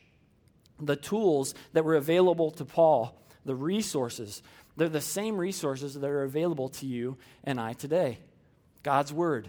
the 0.86 0.96
tools 0.96 1.54
that 1.74 1.86
were 1.86 1.96
available 1.96 2.52
to 2.52 2.66
Paul, 2.66 3.20
the 3.46 3.56
resources, 3.56 4.42
they're 4.76 4.90
the 4.90 5.02
same 5.02 5.38
resources 5.38 5.94
that 5.94 6.10
are 6.10 6.24
available 6.24 6.70
to 6.70 6.86
you 6.86 7.18
and 7.44 7.60
I 7.60 7.74
today 7.74 8.20
God's 8.82 9.14
Word, 9.14 9.48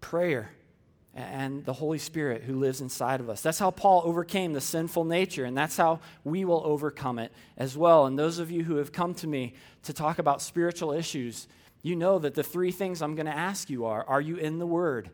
prayer, 0.00 0.50
and 1.14 1.64
the 1.64 1.72
Holy 1.72 1.98
Spirit 1.98 2.42
who 2.42 2.56
lives 2.56 2.80
inside 2.80 3.20
of 3.20 3.28
us. 3.28 3.42
That's 3.42 3.58
how 3.58 3.70
Paul 3.70 4.02
overcame 4.04 4.52
the 4.52 4.60
sinful 4.60 5.04
nature, 5.04 5.44
and 5.44 5.56
that's 5.56 5.76
how 5.76 6.00
we 6.24 6.44
will 6.44 6.62
overcome 6.64 7.18
it 7.18 7.32
as 7.56 7.76
well. 7.76 8.06
And 8.06 8.18
those 8.18 8.38
of 8.38 8.50
you 8.50 8.64
who 8.64 8.76
have 8.76 8.92
come 8.92 9.14
to 9.14 9.26
me 9.26 9.54
to 9.84 9.92
talk 9.92 10.18
about 10.18 10.42
spiritual 10.42 10.92
issues, 10.92 11.48
you 11.82 11.96
know 11.96 12.18
that 12.18 12.34
the 12.34 12.42
three 12.42 12.70
things 12.70 13.02
I'm 13.02 13.14
going 13.14 13.26
to 13.26 13.36
ask 13.36 13.70
you 13.70 13.86
are 13.86 14.04
Are 14.08 14.20
you 14.20 14.36
in 14.36 14.58
the 14.58 14.66
Word? 14.66 15.10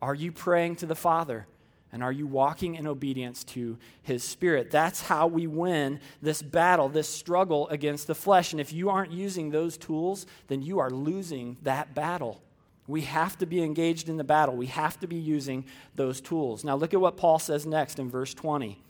Are 0.00 0.14
you 0.14 0.32
praying 0.32 0.76
to 0.76 0.86
the 0.86 0.96
Father? 0.96 1.46
And 1.92 2.02
are 2.02 2.12
you 2.12 2.26
walking 2.26 2.74
in 2.74 2.86
obedience 2.86 3.44
to 3.44 3.78
His 4.02 4.24
Spirit? 4.24 4.70
That's 4.70 5.02
how 5.02 5.26
we 5.26 5.46
win 5.46 6.00
this 6.22 6.40
battle, 6.40 6.88
this 6.88 7.08
struggle 7.08 7.68
against 7.68 8.06
the 8.06 8.14
flesh. 8.14 8.52
And 8.52 8.60
if 8.60 8.72
you 8.72 8.88
aren't 8.88 9.12
using 9.12 9.50
those 9.50 9.76
tools, 9.76 10.26
then 10.48 10.62
you 10.62 10.78
are 10.78 10.90
losing 10.90 11.58
that 11.62 11.94
battle. 11.94 12.42
We 12.86 13.02
have 13.02 13.36
to 13.38 13.46
be 13.46 13.62
engaged 13.62 14.08
in 14.08 14.16
the 14.16 14.24
battle. 14.24 14.56
We 14.56 14.66
have 14.66 14.98
to 15.00 15.06
be 15.06 15.16
using 15.16 15.66
those 15.94 16.20
tools. 16.20 16.64
Now, 16.64 16.76
look 16.76 16.94
at 16.94 17.00
what 17.00 17.18
Paul 17.18 17.38
says 17.38 17.66
next 17.66 17.98
in 17.98 18.10
verse 18.10 18.32
20. 18.34 18.82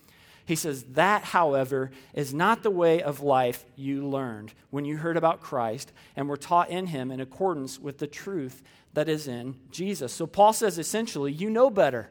He 0.45 0.57
says, 0.57 0.85
That, 0.85 1.25
however, 1.25 1.91
is 2.15 2.33
not 2.33 2.63
the 2.63 2.71
way 2.71 3.03
of 3.03 3.21
life 3.21 3.65
you 3.77 4.07
learned 4.07 4.55
when 4.71 4.85
you 4.85 4.97
heard 4.97 5.17
about 5.17 5.41
Christ 5.41 5.93
and 6.17 6.29
were 6.29 6.37
taught 6.37 6.71
in 6.71 6.87
him 6.87 7.11
in 7.11 7.21
accordance 7.21 7.79
with 7.79 7.99
the 7.99 8.07
truth 8.07 8.63
that 8.95 9.09
is 9.09 9.29
in 9.29 9.57
Jesus. 9.71 10.13
So 10.13 10.27
Paul 10.27 10.53
says 10.53 10.79
essentially, 10.79 11.33
you 11.33 11.51
know 11.51 11.71
better. 11.71 12.11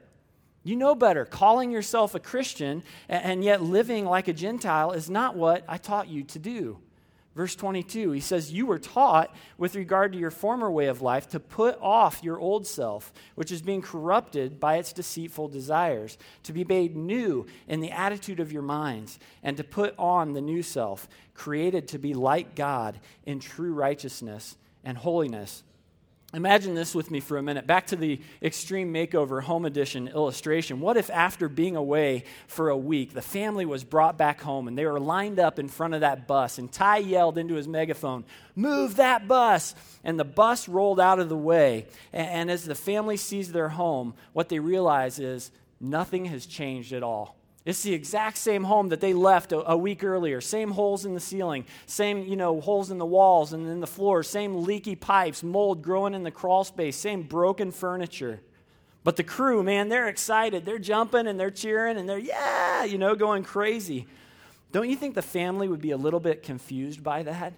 You 0.64 0.76
know 0.76 0.94
better. 0.94 1.26
Calling 1.26 1.72
yourself 1.72 2.14
a 2.14 2.20
Christian 2.20 2.84
and 3.10 3.44
yet 3.44 3.64
living 3.64 4.06
like 4.06 4.28
a 4.28 4.34
Gentile 4.34 4.92
is 4.92 5.10
not 5.10 5.36
what 5.36 5.64
I 5.68 5.78
taught 5.78 6.08
you 6.08 6.24
to 6.24 6.40
do. 6.40 6.78
Verse 7.34 7.56
22, 7.56 8.12
he 8.12 8.20
says, 8.20 8.52
You 8.52 8.66
were 8.66 8.78
taught 8.78 9.34
with 9.58 9.76
regard 9.76 10.12
to 10.12 10.20
your 10.20 10.32
former 10.32 10.70
way 10.70 10.88
of 10.88 11.02
life 11.02 11.30
to 11.30 11.40
put 11.40 11.80
off 11.82 12.22
your 12.22 12.38
old 12.38 12.68
self, 12.68 13.14
which 13.36 13.54
is 13.54 13.62
being 13.62 13.82
corrupted 13.82 14.60
by 14.60 14.76
its 14.76 14.92
deceitful 14.92 15.48
desires, 15.48 16.18
to 16.44 16.52
be 16.52 16.66
made 16.66 16.98
new 16.98 17.46
in 17.70 17.80
the 17.80 17.92
attitude 17.92 18.42
of 18.42 18.52
your 18.52 18.62
minds, 18.62 19.18
and 19.44 19.56
to 19.56 19.64
put 19.64 19.96
on 19.98 20.34
the 20.34 20.42
new 20.42 20.62
self, 20.62 21.08
created 21.34 21.88
to 21.88 21.98
be 21.98 22.14
like 22.14 22.54
God 22.54 23.00
in 23.26 23.40
true 23.40 23.74
righteousness 23.74 24.58
and 24.84 24.98
holiness. 24.98 25.64
Imagine 26.34 26.76
this 26.76 26.96
with 26.96 27.12
me 27.12 27.20
for 27.20 27.38
a 27.38 27.44
minute. 27.44 27.68
Back 27.68 27.88
to 27.88 27.98
the 27.98 28.22
Extreme 28.42 28.94
Makeover 28.94 29.44
Home 29.44 29.66
Edition 29.66 30.08
illustration. 30.08 30.80
What 30.80 30.96
if, 30.96 31.10
after 31.10 31.50
being 31.50 31.76
away 31.76 32.24
for 32.48 32.70
a 32.70 32.78
week, 32.78 33.14
the 33.14 33.22
family 33.22 33.66
was 33.66 33.84
brought 33.84 34.18
back 34.18 34.40
home 34.40 34.70
and 34.70 34.78
they 34.78 34.86
were 34.86 35.00
lined 35.00 35.40
up 35.40 35.60
in 35.60 35.68
front 35.68 35.94
of 35.94 36.02
that 36.02 36.28
bus, 36.28 36.58
and 36.58 36.72
Ty 36.72 37.00
yelled 37.00 37.38
into 37.38 37.56
his 37.56 37.68
megaphone, 37.68 38.24
Move 38.56 38.96
that 38.96 39.28
bus! 39.28 39.76
And 40.06 40.18
the 40.18 40.24
bus 40.24 40.70
rolled 40.70 41.02
out 41.02 41.20
of 41.20 41.28
the 41.28 41.36
way. 41.36 41.88
And, 42.14 42.50
as 42.50 42.64
the 42.64 42.76
family 42.76 43.18
sees 43.18 43.52
their 43.52 43.70
home, 43.70 44.14
what 44.32 44.48
they 44.48 44.60
realize 44.60 45.20
is 45.20 45.52
nothing 45.82 46.26
has 46.26 46.46
changed 46.46 46.94
at 46.94 47.04
all. 47.04 47.41
It's 47.64 47.84
the 47.84 47.94
exact 47.94 48.38
same 48.38 48.64
home 48.64 48.90
that 48.90 49.02
they 49.02 49.14
left 49.14 49.52
a, 49.52 49.72
a, 49.72 49.78
week 49.78 50.04
earlier. 50.04 50.42
Same 50.42 50.72
holes 50.72 51.06
in 51.06 51.14
the 51.14 51.20
ceiling, 51.20 51.66
same, 51.86 52.24
you 52.24 52.36
know, 52.36 52.60
holes 52.60 52.90
in 52.90 52.98
the 52.98 53.06
walls 53.06 53.54
and 53.54 53.68
in 53.68 53.82
the 53.82 53.88
floor, 53.88 54.24
same 54.24 54.64
leaky 54.64 54.96
pipes, 54.96 55.44
mold 55.44 55.84
growing 55.84 56.16
in 56.16 56.24
the 56.24 56.32
crawl 56.32 56.64
space, 56.64 56.96
same 56.96 57.22
broken 57.22 57.72
furniture. 57.72 58.40
But 59.04 59.16
the 59.16 59.24
crew, 59.24 59.62
man, 59.62 59.90
they're 59.90 60.08
excited. 60.08 60.66
They're 60.66 60.80
jumping 60.80 61.28
and 61.28 61.40
they're 61.40 61.52
cheering 61.52 61.98
and 61.98 62.10
they're, 62.10 62.20
yeah, 62.20 62.84
you 62.84 62.98
know, 62.98 63.14
going 63.16 63.44
crazy. 63.44 64.08
Don't 64.72 64.90
you 64.90 64.96
think 64.96 65.14
the 65.16 65.22
family 65.22 65.68
would 65.68 65.82
be 65.82 65.92
a 65.92 65.98
little 65.98 66.20
bit 66.20 66.44
confused 66.44 67.04
by 67.04 67.24
that? 67.24 67.54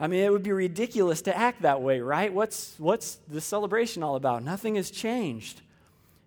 I 0.00 0.08
mean, 0.08 0.24
it 0.24 0.32
would 0.32 0.42
be 0.42 0.52
ridiculous 0.52 1.22
to 1.22 1.36
act 1.36 1.62
that 1.62 1.80
way, 1.80 2.00
right? 2.00 2.32
What's, 2.32 2.74
what's 2.78 3.18
the 3.28 3.40
celebration 3.40 4.02
all 4.02 4.16
about? 4.16 4.42
Nothing 4.42 4.74
has 4.76 4.90
changed. 4.90 5.60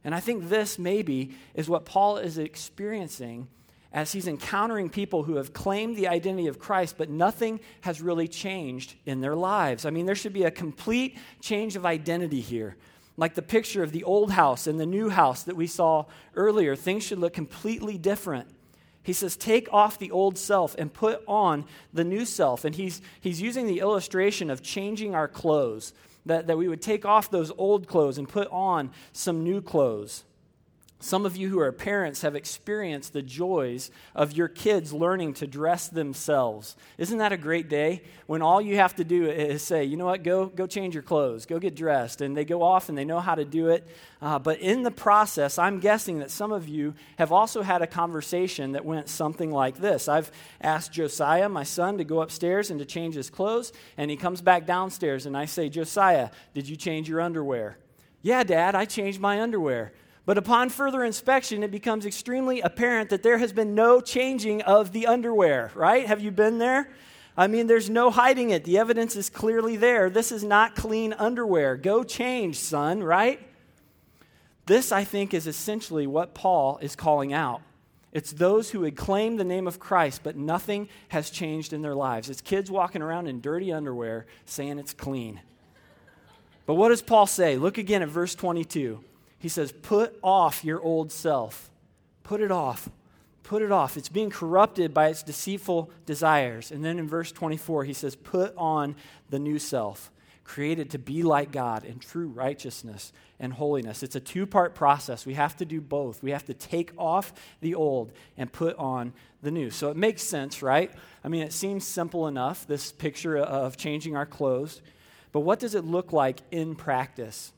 And 0.05 0.13
I 0.13 0.19
think 0.19 0.47
this 0.47 0.79
maybe 0.79 1.31
is 1.55 1.67
what 1.67 1.83
Paul 1.83 2.17
is 2.17 2.37
experiencing 2.37 3.47
as 3.91 4.11
he's 4.11 4.27
encountering 4.27 4.89
people 4.89 5.23
who 5.23 5.37
have 5.37 5.51
claimed 5.51 5.95
the 5.95 6.07
identity 6.07 6.47
of 6.47 6.59
Christ, 6.59 6.95
but 6.97 7.09
nothing 7.09 7.59
has 7.81 8.01
really 8.01 8.27
changed 8.27 8.93
in 9.05 9.19
their 9.19 9.35
lives. 9.35 9.85
I 9.85 9.89
mean, 9.89 10.05
there 10.05 10.15
should 10.15 10.33
be 10.33 10.43
a 10.43 10.51
complete 10.51 11.17
change 11.41 11.75
of 11.75 11.85
identity 11.85 12.39
here. 12.39 12.75
Like 13.17 13.33
the 13.33 13.41
picture 13.41 13.81
of 13.81 13.93
the 13.93 14.03
old 14.03 14.31
house 14.31 14.67
and 14.67 14.79
the 14.79 14.85
new 14.85 15.09
house 15.09 15.43
that 15.43 15.55
we 15.55 15.65
saw 15.65 16.05
earlier, 16.35 16.75
things 16.75 17.03
should 17.03 17.19
look 17.19 17.33
completely 17.33 17.97
different. 17.97 18.49
He 19.05 19.13
says, 19.13 19.37
Take 19.37 19.71
off 19.71 19.99
the 19.99 20.09
old 20.09 20.35
self 20.35 20.75
and 20.79 20.91
put 20.91 21.21
on 21.27 21.65
the 21.93 22.03
new 22.03 22.25
self. 22.25 22.65
And 22.65 22.73
he's, 22.73 23.03
he's 23.21 23.39
using 23.39 23.67
the 23.67 23.79
illustration 23.79 24.49
of 24.49 24.63
changing 24.63 25.13
our 25.13 25.27
clothes 25.27 25.93
that, 26.25 26.47
that 26.47 26.57
we 26.57 26.67
would 26.67 26.81
take 26.81 27.05
off 27.05 27.29
those 27.29 27.51
old 27.55 27.87
clothes 27.87 28.17
and 28.17 28.27
put 28.27 28.47
on 28.49 28.89
some 29.13 29.43
new 29.43 29.61
clothes. 29.61 30.23
Some 31.01 31.25
of 31.25 31.35
you 31.35 31.49
who 31.49 31.59
are 31.59 31.71
parents 31.73 32.21
have 32.21 32.35
experienced 32.35 33.11
the 33.11 33.21
joys 33.21 33.91
of 34.15 34.31
your 34.31 34.47
kids 34.47 34.93
learning 34.93 35.33
to 35.35 35.45
dress 35.45 35.89
themselves. 35.89 36.77
Isn't 36.97 37.17
that 37.17 37.33
a 37.33 37.37
great 37.37 37.67
day 37.67 38.01
when 38.27 38.41
all 38.41 38.61
you 38.61 38.77
have 38.77 38.95
to 38.95 39.03
do 39.03 39.29
is 39.29 39.61
say, 39.61 39.83
you 39.83 39.97
know 39.97 40.05
what, 40.05 40.23
go, 40.23 40.47
go 40.47 40.65
change 40.65 40.95
your 40.95 41.03
clothes, 41.03 41.45
go 41.45 41.59
get 41.59 41.75
dressed, 41.75 42.21
and 42.21 42.35
they 42.35 42.45
go 42.45 42.63
off 42.63 42.87
and 42.87 42.97
they 42.97 43.03
know 43.03 43.19
how 43.19 43.35
to 43.35 43.43
do 43.43 43.67
it. 43.67 43.85
Uh, 44.21 44.39
but 44.39 44.59
in 44.59 44.83
the 44.83 44.89
process, 44.89 45.59
I'm 45.59 45.79
guessing 45.79 46.19
that 46.19 46.31
some 46.31 46.53
of 46.53 46.67
you 46.69 46.95
have 47.17 47.31
also 47.31 47.61
had 47.61 47.81
a 47.81 47.87
conversation 47.87 48.71
that 48.71 48.85
went 48.85 49.09
something 49.09 49.51
like 49.51 49.77
this. 49.77 50.07
I've 50.07 50.31
asked 50.61 50.93
Josiah, 50.93 51.49
my 51.49 51.63
son, 51.63 51.97
to 51.97 52.05
go 52.05 52.21
upstairs 52.21 52.71
and 52.71 52.79
to 52.79 52.85
change 52.85 53.15
his 53.15 53.29
clothes, 53.29 53.73
and 53.97 54.09
he 54.09 54.15
comes 54.17 54.41
back 54.41 54.65
downstairs, 54.65 55.25
and 55.25 55.35
I 55.35 55.45
say, 55.45 55.67
Josiah, 55.67 56.29
did 56.53 56.69
you 56.69 56.77
change 56.77 57.09
your 57.09 57.19
underwear? 57.19 57.77
Yeah, 58.21 58.43
Dad, 58.43 58.73
I 58.75 58.85
changed 58.85 59.19
my 59.19 59.41
underwear. 59.41 59.91
But 60.25 60.37
upon 60.37 60.69
further 60.69 61.03
inspection, 61.03 61.61
it 61.61 61.69
becomes 61.69 62.05
extremely 62.05 62.61
apparent 62.61 63.09
that 63.11 63.21
there 63.21 63.37
has 63.37 63.53
been 63.53 63.75
no 63.75 64.01
changing 64.01 64.63
of 64.63 64.91
the 64.91 65.05
underwear, 65.05 65.71
right? 65.75 66.05
Have 66.07 66.21
you 66.21 66.31
been 66.31 66.57
there? 66.57 66.89
I 67.37 67.47
mean, 67.47 67.67
there's 67.67 67.89
no 67.89 68.09
hiding 68.09 68.49
it. 68.49 68.63
The 68.63 68.77
evidence 68.77 69.15
is 69.15 69.29
clearly 69.29 69.75
there. 69.75 70.09
This 70.09 70.31
is 70.31 70.43
not 70.43 70.75
clean 70.75 71.13
underwear. 71.13 71.75
Go 71.75 72.03
change, 72.03 72.57
son, 72.57 73.03
right? 73.03 73.39
This, 74.65 74.91
I 74.91 75.03
think, 75.03 75.33
is 75.33 75.45
essentially 75.45 76.07
what 76.07 76.33
Paul 76.33 76.79
is 76.81 76.95
calling 76.95 77.33
out. 77.33 77.61
It's 78.11 78.31
those 78.31 78.71
who 78.71 78.83
had 78.83 78.95
claimed 78.95 79.39
the 79.39 79.43
name 79.43 79.67
of 79.67 79.77
Christ, 79.77 80.21
but 80.23 80.37
nothing 80.37 80.87
has 81.09 81.29
changed 81.29 81.73
in 81.73 81.81
their 81.81 81.93
lives. 81.93 82.29
It's 82.29 82.41
kids 82.41 82.71
walking 82.71 83.01
around 83.01 83.27
in 83.27 83.41
dirty 83.41 83.73
underwear 83.73 84.25
saying 84.45 84.79
it's 84.79 84.93
clean. 84.93 85.41
But 86.65 86.75
what 86.75 86.89
does 86.89 87.01
Paul 87.01 87.27
say? 87.27 87.57
Look 87.57 87.77
again 87.77 88.01
at 88.01 88.07
verse 88.07 88.33
22. 88.33 89.03
He 89.37 89.49
says, 89.49 89.71
Put 89.71 90.17
off 90.23 90.63
your 90.63 90.81
old 90.81 91.11
self. 91.11 91.69
Put 92.23 92.41
it 92.41 92.51
off. 92.51 92.89
Put 93.43 93.61
it 93.61 93.71
off. 93.71 93.95
It's 93.95 94.09
being 94.09 94.31
corrupted 94.31 94.93
by 94.93 95.09
its 95.09 95.21
deceitful 95.21 95.91
desires. 96.07 96.71
And 96.71 96.83
then 96.83 96.97
in 96.97 97.07
verse 97.07 97.31
24, 97.31 97.83
he 97.83 97.93
says, 97.93 98.15
Put 98.15 98.55
on 98.57 98.95
the 99.29 99.37
new 99.37 99.59
self, 99.59 100.11
created 100.43 100.89
to 100.91 100.97
be 100.97 101.21
like 101.21 101.51
God 101.51 101.83
in 101.83 101.99
true 101.99 102.27
righteousness 102.27 103.13
and 103.39 103.53
holiness. 103.53 104.01
It's 104.01 104.15
a 104.15 104.19
two 104.19 104.47
part 104.47 104.73
process. 104.73 105.27
We 105.27 105.35
have 105.35 105.55
to 105.57 105.65
do 105.65 105.79
both. 105.79 106.23
We 106.23 106.31
have 106.31 106.45
to 106.45 106.55
take 106.55 106.91
off 106.97 107.33
the 107.61 107.75
old 107.75 108.13
and 108.35 108.51
put 108.51 108.75
on 108.77 109.13
the 109.43 109.51
new. 109.51 109.69
So 109.69 109.91
it 109.91 109.97
makes 109.97 110.23
sense, 110.23 110.63
right? 110.63 110.91
I 111.23 111.27
mean, 111.27 111.43
it 111.43 111.53
seems 111.53 111.85
simple 111.85 112.27
enough, 112.27 112.65
this 112.65 112.91
picture 112.91 113.37
of 113.37 113.77
changing 113.77 114.15
our 114.15 114.25
clothes. 114.25 114.81
But 115.31 115.41
what 115.41 115.59
does 115.59 115.75
it 115.75 115.85
look 115.85 116.11
like 116.11 116.39
in 116.49 116.75
practice? 116.75 117.53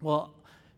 Well, 0.00 0.34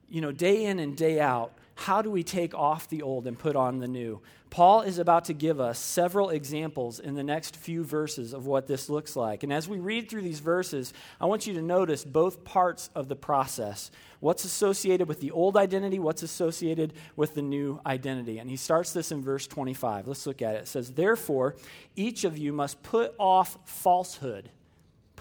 you 0.08 0.20
know, 0.20 0.32
day 0.32 0.64
in 0.64 0.78
and 0.78 0.96
day 0.96 1.20
out, 1.20 1.52
how 1.76 2.02
do 2.02 2.10
we 2.10 2.22
take 2.22 2.54
off 2.54 2.88
the 2.88 3.02
old 3.02 3.26
and 3.26 3.38
put 3.38 3.56
on 3.56 3.78
the 3.78 3.88
new? 3.88 4.20
Paul 4.48 4.82
is 4.82 4.98
about 4.98 5.24
to 5.24 5.32
give 5.32 5.58
us 5.58 5.80
several 5.80 6.30
examples 6.30 7.00
in 7.00 7.14
the 7.14 7.24
next 7.24 7.56
few 7.56 7.82
verses 7.82 8.32
of 8.32 8.46
what 8.46 8.68
this 8.68 8.88
looks 8.88 9.16
like. 9.16 9.42
And 9.42 9.52
as 9.52 9.68
we 9.68 9.80
read 9.80 10.08
through 10.08 10.22
these 10.22 10.38
verses, 10.38 10.92
I 11.20 11.26
want 11.26 11.48
you 11.48 11.54
to 11.54 11.62
notice 11.62 12.04
both 12.04 12.44
parts 12.44 12.88
of 12.94 13.08
the 13.08 13.16
process 13.16 13.90
what's 14.20 14.44
associated 14.44 15.08
with 15.08 15.20
the 15.20 15.32
old 15.32 15.56
identity, 15.56 15.98
what's 15.98 16.22
associated 16.22 16.94
with 17.16 17.34
the 17.34 17.42
new 17.42 17.80
identity. 17.84 18.38
And 18.38 18.48
he 18.48 18.56
starts 18.56 18.92
this 18.92 19.10
in 19.10 19.22
verse 19.22 19.48
25. 19.48 20.06
Let's 20.06 20.26
look 20.26 20.40
at 20.40 20.54
it. 20.54 20.58
It 20.58 20.68
says, 20.68 20.92
Therefore, 20.92 21.56
each 21.96 22.22
of 22.22 22.38
you 22.38 22.52
must 22.52 22.82
put 22.84 23.12
off 23.18 23.58
falsehood 23.64 24.50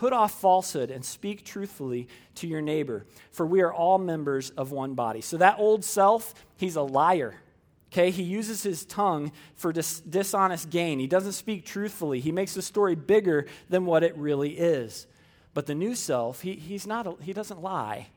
Put 0.03 0.12
off 0.12 0.41
falsehood 0.41 0.91
and 0.91 1.05
speak 1.05 1.45
truthfully 1.45 2.10
to 2.36 2.45
your 2.45 2.60
neighbor, 2.60 3.05
for 3.31 3.45
we 3.45 3.62
are 3.62 3.72
all 3.72 3.98
members 3.98 4.50
of 4.50 4.74
one 4.74 4.95
body. 4.95 5.22
So 5.22 5.38
that 5.38 5.60
old 5.60 5.86
self, 5.86 6.33
he's 6.57 6.75
a 6.75 6.81
liar. 6.81 7.36
Okay, 7.89 8.12
he 8.12 8.22
uses 8.22 8.63
his 8.63 8.83
tongue 8.83 9.31
for 9.55 9.72
dis- 9.72 10.01
dishonest 10.01 10.69
gain. 10.69 11.00
He 11.00 11.07
doesn't 11.07 11.31
speak 11.31 11.65
truthfully. 11.65 12.19
He 12.19 12.33
makes 12.33 12.53
the 12.53 12.62
story 12.62 12.95
bigger 12.95 13.45
than 13.69 13.86
what 13.86 14.03
it 14.03 14.17
really 14.17 14.57
is. 14.57 15.07
But 15.53 15.67
the 15.67 15.74
new 15.74 15.95
self, 15.95 16.41
he, 16.41 16.55
he's 16.55 16.86
not 16.86 17.07
a, 17.07 17.15
he 17.22 17.31
doesn't 17.31 17.62
lie. 17.62 18.07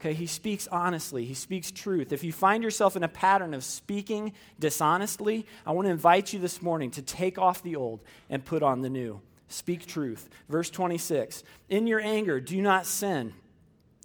Okay, 0.00 0.14
he 0.14 0.26
speaks 0.26 0.66
honestly. 0.72 1.26
He 1.26 1.34
speaks 1.34 1.70
truth. 1.70 2.12
If 2.12 2.24
you 2.24 2.32
find 2.32 2.64
yourself 2.64 2.96
in 2.96 3.04
a 3.04 3.08
pattern 3.08 3.54
of 3.54 3.62
speaking 3.62 4.32
dishonestly, 4.58 5.46
I 5.64 5.70
want 5.70 5.86
to 5.86 5.92
invite 5.92 6.32
you 6.32 6.40
this 6.40 6.60
morning 6.60 6.90
to 6.90 7.02
take 7.02 7.38
off 7.38 7.62
the 7.62 7.76
old 7.76 8.00
and 8.28 8.44
put 8.44 8.64
on 8.64 8.80
the 8.80 8.90
new. 8.90 9.20
Speak 9.48 9.86
truth. 9.86 10.28
Verse 10.48 10.70
26 10.70 11.42
In 11.68 11.86
your 11.86 12.00
anger, 12.00 12.40
do 12.40 12.60
not 12.60 12.86
sin. 12.86 13.32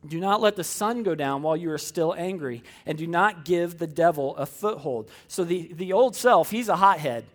Do 0.08 0.20
not 0.20 0.42
let 0.42 0.56
the 0.56 0.64
sun 0.64 1.04
go 1.04 1.14
down 1.14 1.44
while 1.44 1.56
you 1.56 1.72
are 1.72 1.78
still 1.78 2.16
angry, 2.18 2.64
and 2.88 2.98
do 2.98 3.06
not 3.06 3.46
give 3.46 3.78
the 3.78 3.86
devil 3.86 4.36
a 4.36 4.48
foothold. 4.48 5.12
So, 5.28 5.44
the, 5.44 5.72
the 5.74 5.94
old 5.94 6.16
self, 6.16 6.50
he's 6.50 6.70
a 6.70 6.78
hothead, 6.78 7.26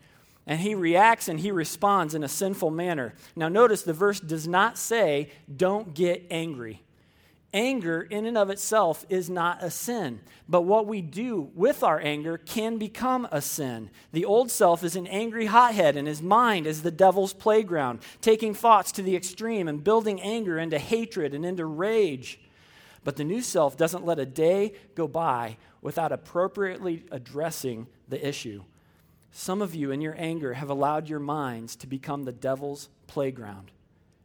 and 0.49 0.59
he 0.59 0.75
reacts 0.75 1.29
and 1.29 1.39
he 1.39 1.53
responds 1.53 2.15
in 2.15 2.25
a 2.25 2.29
sinful 2.29 2.71
manner. 2.71 3.15
Now, 3.37 3.49
notice 3.49 3.83
the 3.83 3.93
verse 3.93 4.19
does 4.19 4.49
not 4.49 4.79
say, 4.79 5.31
don't 5.55 5.95
get 5.95 6.27
angry 6.31 6.83
anger 7.53 8.03
in 8.03 8.27
and 8.27 8.37
of 8.37 8.51
itself 8.51 9.05
is 9.09 9.31
not 9.31 9.63
a 9.63 9.71
sin. 9.71 10.21
But 10.49 10.63
what 10.63 10.87
we 10.87 11.01
do 11.01 11.51
with 11.55 11.83
our 11.83 12.01
anger 12.01 12.39
can 12.39 12.79
become 12.79 13.27
a 13.31 13.41
sin. 13.41 13.91
The 14.13 14.25
old 14.25 14.51
self 14.51 14.85
is 14.85 14.97
an 14.97 15.07
angry 15.07 15.47
hothead, 15.47 15.97
and 15.97 16.07
his 16.07 16.23
mind 16.23 16.67
is 16.67 16.83
the 16.83 16.91
devil's 16.91 17.33
playground, 17.33 18.01
taking 18.21 18.55
thoughts 18.55 18.93
to 18.93 19.03
the 19.03 19.17
extreme 19.17 19.69
and 19.69 19.83
building 19.83 20.21
anger 20.21 20.59
into 20.59 20.79
hatred 20.79 21.35
and 21.35 21.45
into 21.45 21.65
rage. 21.65 22.41
But 23.05 23.17
the 23.17 23.25
new 23.25 23.41
self 23.41 23.77
doesn't 23.77 24.05
let 24.05 24.19
a 24.19 24.27
day 24.27 24.75
go 24.95 25.07
by 25.07 25.57
without 25.81 26.13
appropriately 26.13 27.05
addressing 27.11 27.87
the 28.09 28.27
issue. 28.27 28.65
Some 29.31 29.63
of 29.63 29.75
you, 29.75 29.91
in 29.91 30.01
your 30.01 30.15
anger, 30.19 30.55
have 30.55 30.71
allowed 30.71 31.09
your 31.09 31.21
minds 31.21 31.77
to 31.77 31.87
become 31.87 32.25
the 32.25 32.33
devil's 32.33 32.89
playground. 33.07 33.71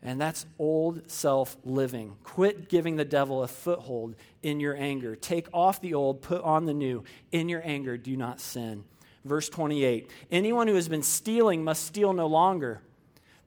And 0.04 0.20
that's 0.20 0.46
old 0.58 1.10
self 1.10 1.58
living. 1.64 2.16
Quit 2.24 2.70
giving 2.70 2.96
the 2.96 3.06
devil 3.06 3.44
a 3.44 3.48
foothold 3.48 4.16
in 4.42 4.60
your 4.60 4.76
anger. 4.76 5.16
Take 5.16 5.48
off 5.54 5.80
the 5.80 5.94
old, 5.94 6.22
put 6.22 6.42
on 6.42 6.66
the 6.66 6.74
new. 6.74 7.04
In 7.32 7.50
your 7.50 7.62
anger, 7.64 7.98
do 7.98 8.18
not 8.18 8.40
sin. 8.40 8.84
Verse 9.24 9.48
28 9.50 10.10
Anyone 10.32 10.68
who 10.68 10.76
has 10.76 10.88
been 10.88 11.04
stealing 11.04 11.64
must 11.64 11.86
steal 11.86 12.14
no 12.14 12.26
longer, 12.26 12.82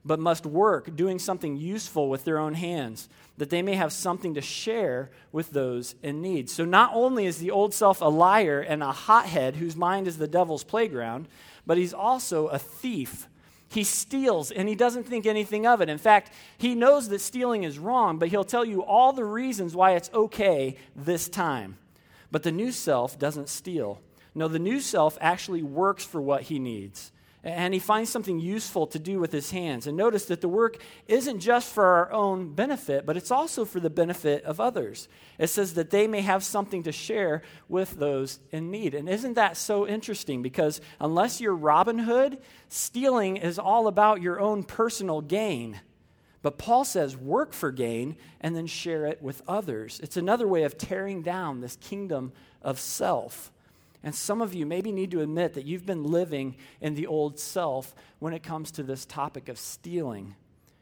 but 0.05 0.19
must 0.19 0.45
work, 0.45 0.95
doing 0.95 1.19
something 1.19 1.57
useful 1.57 2.09
with 2.09 2.23
their 2.23 2.37
own 2.37 2.53
hands, 2.53 3.09
that 3.37 3.49
they 3.49 3.61
may 3.61 3.75
have 3.75 3.91
something 3.91 4.35
to 4.35 4.41
share 4.41 5.09
with 5.33 5.49
those 5.51 5.95
in 6.01 6.21
need. 6.21 6.49
So 6.49 6.63
not 6.63 6.91
only 6.93 7.25
is 7.25 7.39
the 7.39 7.51
old 7.51 7.73
self 7.73 7.99
a 7.99 8.05
liar 8.05 8.61
and 8.61 8.81
a 8.81 8.93
hothead 8.93 9.57
whose 9.57 9.75
mind 9.75 10.07
is 10.07 10.17
the 10.17 10.27
devil's 10.27 10.63
playground, 10.63 11.27
but 11.65 11.77
he's 11.77 11.93
also 11.93 12.47
a 12.47 12.59
thief 12.59 13.27
he 13.69 13.83
steals 13.83 14.51
and 14.51 14.69
he 14.69 14.75
doesn't 14.75 15.05
think 15.05 15.25
anything 15.25 15.65
of 15.65 15.81
it. 15.81 15.89
In 15.89 15.97
fact, 15.97 16.31
he 16.57 16.75
knows 16.75 17.09
that 17.09 17.19
stealing 17.19 17.63
is 17.63 17.79
wrong, 17.79 18.17
but 18.17 18.29
he'll 18.29 18.43
tell 18.43 18.65
you 18.65 18.83
all 18.83 19.13
the 19.13 19.25
reasons 19.25 19.75
why 19.75 19.91
it's 19.91 20.11
okay 20.13 20.77
this 20.95 21.27
time. 21.27 21.77
But 22.31 22.43
the 22.43 22.51
new 22.51 22.71
self 22.71 23.17
doesn't 23.17 23.49
steal. 23.49 24.01
No, 24.33 24.47
the 24.47 24.59
new 24.59 24.79
self 24.79 25.17
actually 25.21 25.63
works 25.63 26.03
for 26.03 26.21
what 26.21 26.43
he 26.43 26.59
needs 26.59 27.11
and 27.45 27.75
he 27.75 27.79
finds 27.79 28.09
something 28.09 28.39
useful 28.39 28.87
to 28.87 28.97
do 28.97 29.19
with 29.19 29.31
his 29.31 29.51
hands. 29.51 29.85
And 29.85 29.95
notice 29.95 30.25
that 30.25 30.41
the 30.41 30.49
work 30.49 30.81
isn't 31.07 31.39
just 31.39 31.71
for 31.71 31.85
our 31.85 32.11
own 32.11 32.55
benefit, 32.55 33.05
but 33.05 33.15
it's 33.15 33.29
also 33.29 33.65
for 33.65 33.79
the 33.79 33.89
benefit 33.89 34.43
of 34.45 34.59
others. 34.59 35.07
It 35.37 35.47
says 35.47 35.75
that 35.75 35.91
they 35.91 36.07
may 36.07 36.21
have 36.21 36.43
something 36.43 36.81
to 36.83 36.91
share 36.91 37.43
with 37.69 37.99
those 37.99 38.39
in 38.51 38.71
need. 38.71 38.95
And 38.95 39.07
isn't 39.07 39.35
that 39.35 39.57
so 39.57 39.87
interesting? 39.87 40.41
Because 40.41 40.81
unless 40.99 41.39
you're 41.39 41.55
Robin 41.55 41.99
Hood, 41.99 42.39
stealing 42.67 43.37
is 43.37 43.59
all 43.59 43.85
about 43.87 44.23
your 44.23 44.39
own 44.39 44.63
personal 44.63 45.21
gain. 45.21 45.79
But 46.41 46.57
Paul 46.57 46.83
says, 46.83 47.15
work 47.15 47.53
for 47.53 47.71
gain 47.71 48.17
and 48.41 48.55
then 48.55 48.65
share 48.65 49.05
it 49.05 49.21
with 49.21 49.43
others. 49.47 49.99
It's 50.01 50.17
another 50.17 50.47
way 50.47 50.63
of 50.63 50.79
tearing 50.79 51.21
down 51.21 51.61
this 51.61 51.75
kingdom 51.75 52.33
of 52.63 52.79
self. 52.79 53.51
And 54.05 54.13
some 54.13 54.39
of 54.39 54.53
you 54.53 54.67
maybe 54.67 54.91
need 54.91 55.09
to 55.11 55.21
admit 55.21 55.55
that 55.55 55.65
you've 55.65 55.87
been 55.87 56.03
living 56.03 56.57
in 56.79 56.93
the 56.93 57.07
old 57.07 57.39
self 57.39 57.95
when 58.19 58.33
it 58.33 58.43
comes 58.43 58.69
to 58.73 58.83
this 58.83 59.03
topic 59.03 59.49
of 59.49 59.57
stealing. 59.57 60.35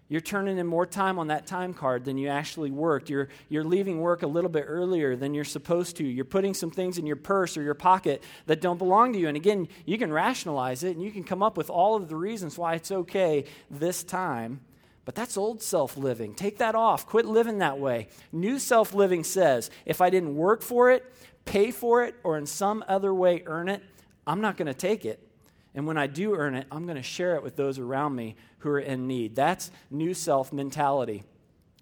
You're 0.09 0.19
turning 0.19 0.57
in 0.57 0.67
more 0.67 0.85
time 0.85 1.17
on 1.17 1.27
that 1.27 1.47
time 1.47 1.73
card 1.73 2.03
than 2.03 2.17
you 2.17 2.27
actually 2.27 2.69
worked. 2.69 3.09
You're, 3.09 3.29
you're 3.47 3.63
leaving 3.63 4.01
work 4.01 4.23
a 4.23 4.27
little 4.27 4.49
bit 4.49 4.65
earlier 4.67 5.15
than 5.15 5.33
you're 5.33 5.45
supposed 5.45 5.95
to. 5.97 6.03
You're 6.03 6.25
putting 6.25 6.53
some 6.53 6.69
things 6.69 6.97
in 6.97 7.07
your 7.07 7.15
purse 7.15 7.55
or 7.55 7.63
your 7.63 7.73
pocket 7.75 8.21
that 8.45 8.59
don't 8.59 8.77
belong 8.77 9.13
to 9.13 9.19
you. 9.19 9.29
And 9.29 9.37
again, 9.37 9.69
you 9.85 9.97
can 9.97 10.11
rationalize 10.11 10.83
it 10.83 10.91
and 10.97 11.01
you 11.01 11.09
can 11.09 11.23
come 11.23 11.41
up 11.41 11.55
with 11.55 11.69
all 11.69 11.95
of 11.95 12.09
the 12.09 12.17
reasons 12.17 12.57
why 12.57 12.75
it's 12.75 12.91
okay 12.91 13.45
this 13.71 14.03
time. 14.03 14.59
But 15.05 15.15
that's 15.15 15.37
old 15.37 15.61
self 15.61 15.97
living. 15.97 16.33
Take 16.33 16.57
that 16.57 16.75
off. 16.75 17.07
Quit 17.07 17.25
living 17.25 17.59
that 17.59 17.79
way. 17.79 18.09
New 18.31 18.59
self 18.59 18.93
living 18.93 19.23
says 19.23 19.71
if 19.85 20.01
I 20.01 20.09
didn't 20.09 20.35
work 20.35 20.61
for 20.61 20.91
it, 20.91 21.09
pay 21.45 21.71
for 21.71 22.03
it 22.03 22.15
or 22.23 22.37
in 22.37 22.45
some 22.45 22.83
other 22.87 23.13
way 23.13 23.43
earn 23.45 23.69
it, 23.69 23.81
I'm 24.25 24.41
not 24.41 24.57
going 24.57 24.67
to 24.67 24.73
take 24.73 25.05
it. 25.05 25.27
And 25.75 25.87
when 25.87 25.97
I 25.97 26.07
do 26.07 26.35
earn 26.35 26.55
it, 26.55 26.67
I'm 26.71 26.85
going 26.85 26.97
to 26.97 27.03
share 27.03 27.35
it 27.35 27.43
with 27.43 27.55
those 27.55 27.79
around 27.79 28.15
me 28.15 28.35
who 28.59 28.69
are 28.69 28.79
in 28.79 29.07
need. 29.07 29.35
That's 29.35 29.71
new 29.89 30.13
self 30.13 30.53
mentality. 30.53 31.23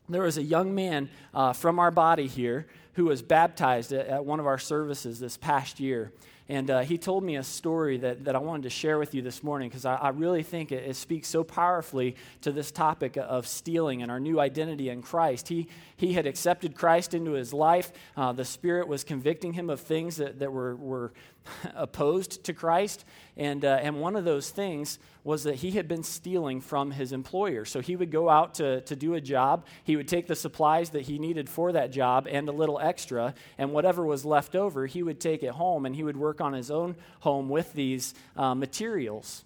There 0.09 0.23
was 0.23 0.37
a 0.37 0.43
young 0.43 0.75
man 0.75 1.09
uh, 1.33 1.53
from 1.53 1.79
our 1.79 1.91
body 1.91 2.27
here 2.27 2.67
who 2.93 3.05
was 3.05 3.21
baptized 3.21 3.93
at, 3.93 4.07
at, 4.07 4.25
one 4.25 4.39
of 4.39 4.45
our 4.45 4.57
services 4.57 5.19
this 5.19 5.37
past 5.37 5.79
year. 5.79 6.11
And 6.51 6.69
uh, 6.69 6.81
he 6.81 6.97
told 6.97 7.23
me 7.23 7.37
a 7.37 7.43
story 7.43 7.95
that, 7.99 8.25
that 8.25 8.35
I 8.35 8.39
wanted 8.39 8.63
to 8.63 8.69
share 8.69 8.99
with 8.99 9.15
you 9.15 9.21
this 9.21 9.41
morning 9.41 9.69
because 9.69 9.85
I, 9.85 9.95
I, 9.95 10.09
really 10.09 10.43
think 10.43 10.73
it, 10.73 10.83
it, 10.83 10.97
speaks 10.97 11.29
so 11.29 11.45
powerfully 11.45 12.17
to 12.41 12.51
this 12.51 12.71
topic 12.71 13.15
of 13.15 13.47
stealing 13.47 14.01
and 14.01 14.11
our 14.11 14.19
new 14.19 14.37
identity 14.37 14.89
in 14.89 15.01
Christ. 15.01 15.47
He, 15.47 15.69
he 15.95 16.11
had 16.11 16.27
accepted 16.27 16.75
Christ 16.75 17.13
into 17.13 17.31
his 17.31 17.53
life. 17.53 17.93
Uh, 18.17 18.33
the 18.33 18.43
Spirit 18.43 18.89
was 18.89 19.05
convicting 19.05 19.53
him 19.53 19.69
of 19.69 19.79
things 19.79 20.17
that, 20.17 20.39
that 20.39 20.51
were, 20.51 20.75
were 20.75 21.13
opposed 21.73 22.43
to 22.43 22.53
Christ. 22.53 23.05
And, 23.37 23.63
uh, 23.63 23.79
and 23.81 24.01
one 24.01 24.15
of 24.15 24.25
those 24.25 24.49
things 24.49 24.99
was 25.23 25.43
that 25.43 25.55
he 25.55 25.71
had 25.71 25.87
been 25.87 26.03
stealing 26.03 26.59
from 26.59 26.91
his 26.91 27.13
employer. 27.13 27.63
So 27.65 27.79
he 27.79 27.95
would 27.95 28.11
go 28.11 28.29
out 28.29 28.55
to, 28.55 28.81
to 28.81 28.95
do 28.95 29.13
a 29.13 29.21
job. 29.21 29.65
He 29.83 29.95
would 29.95 30.07
take 30.07 30.27
the 30.27 30.35
supplies 30.35 30.89
that 30.91 31.03
he 31.03 31.17
needed 31.17 31.49
for 31.49 31.71
that 31.71 31.91
job 31.91 32.27
and 32.29 32.49
a 32.49 32.51
little 32.51 32.79
extra. 32.79 33.33
And 33.57 33.71
whatever 33.71 34.05
was 34.05 34.25
left 34.25 34.55
over, 34.55 34.85
he 34.85 35.01
would 35.01 35.19
take 35.19 35.43
it 35.43 35.51
home 35.51 35.85
and 35.85 35.95
he 35.95 36.03
would 36.03 36.17
work 36.17 36.41
on 36.41 36.53
his 36.53 36.69
own 36.69 36.95
home 37.21 37.49
with 37.49 37.73
these 37.73 38.13
uh, 38.35 38.53
materials. 38.53 39.45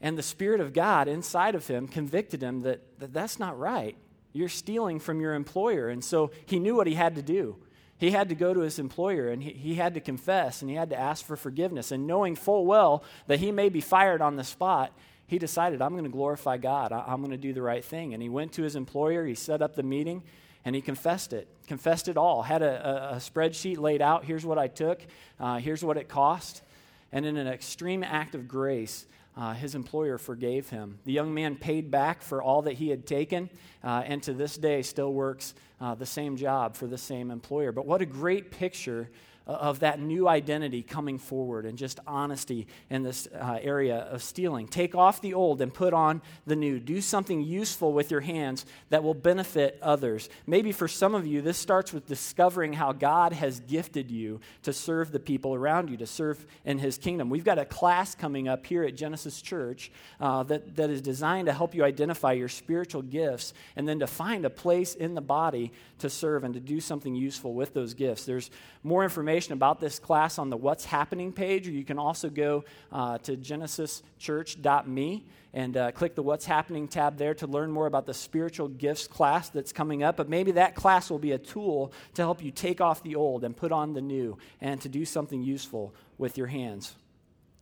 And 0.00 0.16
the 0.16 0.22
Spirit 0.22 0.60
of 0.60 0.72
God 0.72 1.08
inside 1.08 1.54
of 1.54 1.66
him 1.66 1.88
convicted 1.88 2.42
him 2.42 2.60
that, 2.60 2.80
that 3.00 3.12
that's 3.12 3.40
not 3.40 3.58
right. 3.58 3.96
You're 4.32 4.48
stealing 4.48 5.00
from 5.00 5.20
your 5.20 5.34
employer. 5.34 5.88
And 5.88 6.04
so 6.04 6.30
he 6.46 6.60
knew 6.60 6.76
what 6.76 6.86
he 6.86 6.94
had 6.94 7.16
to 7.16 7.22
do. 7.22 7.56
He 7.98 8.12
had 8.12 8.28
to 8.28 8.34
go 8.34 8.54
to 8.54 8.60
his 8.60 8.78
employer 8.78 9.28
and 9.28 9.42
he, 9.42 9.50
he 9.50 9.74
had 9.74 9.94
to 9.94 10.00
confess 10.00 10.62
and 10.62 10.70
he 10.70 10.76
had 10.76 10.90
to 10.90 10.98
ask 10.98 11.24
for 11.24 11.36
forgiveness. 11.36 11.90
And 11.90 12.06
knowing 12.06 12.36
full 12.36 12.64
well 12.64 13.02
that 13.26 13.40
he 13.40 13.52
may 13.52 13.68
be 13.68 13.80
fired 13.80 14.22
on 14.22 14.36
the 14.36 14.44
spot, 14.44 14.92
he 15.26 15.38
decided, 15.38 15.82
I'm 15.82 15.92
going 15.92 16.04
to 16.04 16.10
glorify 16.10 16.56
God. 16.56 16.92
I, 16.92 17.04
I'm 17.06 17.18
going 17.18 17.32
to 17.32 17.36
do 17.36 17.52
the 17.52 17.62
right 17.62 17.84
thing. 17.84 18.14
And 18.14 18.22
he 18.22 18.28
went 18.28 18.52
to 18.52 18.62
his 18.62 18.76
employer, 18.76 19.26
he 19.26 19.34
set 19.34 19.60
up 19.60 19.74
the 19.74 19.82
meeting, 19.82 20.22
and 20.64 20.74
he 20.74 20.80
confessed 20.80 21.32
it. 21.32 21.48
Confessed 21.66 22.08
it 22.08 22.16
all. 22.16 22.42
Had 22.42 22.62
a, 22.62 23.12
a, 23.12 23.16
a 23.16 23.16
spreadsheet 23.16 23.78
laid 23.78 24.00
out. 24.00 24.24
Here's 24.24 24.46
what 24.46 24.58
I 24.58 24.68
took, 24.68 25.00
uh, 25.38 25.58
here's 25.58 25.84
what 25.84 25.96
it 25.96 26.08
cost. 26.08 26.62
And 27.10 27.26
in 27.26 27.36
an 27.36 27.46
extreme 27.46 28.04
act 28.04 28.34
of 28.34 28.46
grace, 28.46 29.06
uh, 29.36 29.54
his 29.54 29.74
employer 29.74 30.18
forgave 30.18 30.68
him. 30.68 30.98
The 31.04 31.12
young 31.12 31.32
man 31.32 31.56
paid 31.56 31.90
back 31.90 32.22
for 32.22 32.42
all 32.42 32.62
that 32.62 32.74
he 32.74 32.90
had 32.90 33.06
taken, 33.06 33.50
uh, 33.84 34.02
and 34.04 34.22
to 34.24 34.32
this 34.32 34.56
day 34.56 34.82
still 34.82 35.12
works 35.12 35.54
uh, 35.80 35.94
the 35.94 36.06
same 36.06 36.36
job 36.36 36.74
for 36.74 36.86
the 36.86 36.98
same 36.98 37.30
employer. 37.30 37.72
But 37.72 37.86
what 37.86 38.02
a 38.02 38.06
great 38.06 38.50
picture 38.50 39.10
of 39.48 39.80
that 39.80 39.98
new 39.98 40.28
identity 40.28 40.82
coming 40.82 41.18
forward 41.18 41.64
and 41.64 41.78
just 41.78 41.98
honesty 42.06 42.66
in 42.90 43.02
this 43.02 43.26
uh, 43.34 43.58
area 43.62 44.00
of 44.10 44.22
stealing. 44.22 44.68
Take 44.68 44.94
off 44.94 45.22
the 45.22 45.32
old 45.32 45.62
and 45.62 45.72
put 45.72 45.94
on 45.94 46.20
the 46.46 46.54
new. 46.54 46.78
Do 46.78 47.00
something 47.00 47.42
useful 47.42 47.94
with 47.94 48.10
your 48.10 48.20
hands 48.20 48.66
that 48.90 49.02
will 49.02 49.14
benefit 49.14 49.78
others. 49.80 50.28
Maybe 50.46 50.70
for 50.70 50.86
some 50.86 51.14
of 51.14 51.26
you, 51.26 51.40
this 51.40 51.56
starts 51.56 51.94
with 51.94 52.06
discovering 52.06 52.74
how 52.74 52.92
God 52.92 53.32
has 53.32 53.60
gifted 53.60 54.10
you 54.10 54.40
to 54.64 54.72
serve 54.74 55.12
the 55.12 55.20
people 55.20 55.54
around 55.54 55.88
you, 55.88 55.96
to 55.96 56.06
serve 56.06 56.44
in 56.66 56.76
His 56.76 56.98
kingdom. 56.98 57.30
We've 57.30 57.44
got 57.44 57.58
a 57.58 57.64
class 57.64 58.14
coming 58.14 58.48
up 58.48 58.66
here 58.66 58.84
at 58.84 58.96
Genesis 58.96 59.40
Church 59.40 59.90
uh, 60.20 60.42
that, 60.42 60.76
that 60.76 60.90
is 60.90 61.00
designed 61.00 61.46
to 61.46 61.54
help 61.54 61.74
you 61.74 61.84
identify 61.84 62.32
your 62.32 62.48
spiritual 62.48 63.00
gifts 63.00 63.54
and 63.76 63.88
then 63.88 64.00
to 64.00 64.06
find 64.06 64.44
a 64.44 64.50
place 64.50 64.94
in 64.94 65.14
the 65.14 65.22
body 65.22 65.72
to 66.00 66.10
serve 66.10 66.44
and 66.44 66.52
to 66.52 66.60
do 66.60 66.80
something 66.80 67.14
useful 67.14 67.54
with 67.54 67.72
those 67.72 67.94
gifts. 67.94 68.24
There's 68.26 68.50
more 68.82 69.04
information 69.04 69.37
about 69.46 69.80
this 69.80 69.98
class 69.98 70.38
on 70.38 70.50
the 70.50 70.56
What's 70.56 70.84
Happening 70.84 71.32
page, 71.32 71.68
or 71.68 71.70
you 71.70 71.84
can 71.84 71.98
also 71.98 72.28
go 72.28 72.64
uh, 72.92 73.18
to 73.18 73.36
genesischurch.me 73.36 75.24
and 75.54 75.76
uh, 75.76 75.92
click 75.92 76.14
the 76.14 76.22
What's 76.22 76.44
Happening 76.44 76.88
tab 76.88 77.16
there 77.16 77.34
to 77.34 77.46
learn 77.46 77.70
more 77.70 77.86
about 77.86 78.06
the 78.06 78.14
spiritual 78.14 78.68
gifts 78.68 79.06
class 79.06 79.48
that's 79.48 79.72
coming 79.72 80.02
up. 80.02 80.16
But 80.16 80.28
maybe 80.28 80.52
that 80.52 80.74
class 80.74 81.08
will 81.08 81.18
be 81.18 81.32
a 81.32 81.38
tool 81.38 81.92
to 82.14 82.22
help 82.22 82.42
you 82.42 82.50
take 82.50 82.80
off 82.80 83.02
the 83.02 83.14
old 83.14 83.44
and 83.44 83.56
put 83.56 83.72
on 83.72 83.94
the 83.94 84.02
new 84.02 84.36
and 84.60 84.80
to 84.80 84.88
do 84.88 85.04
something 85.04 85.42
useful 85.42 85.94
with 86.18 86.36
your 86.36 86.48
hands. 86.48 86.94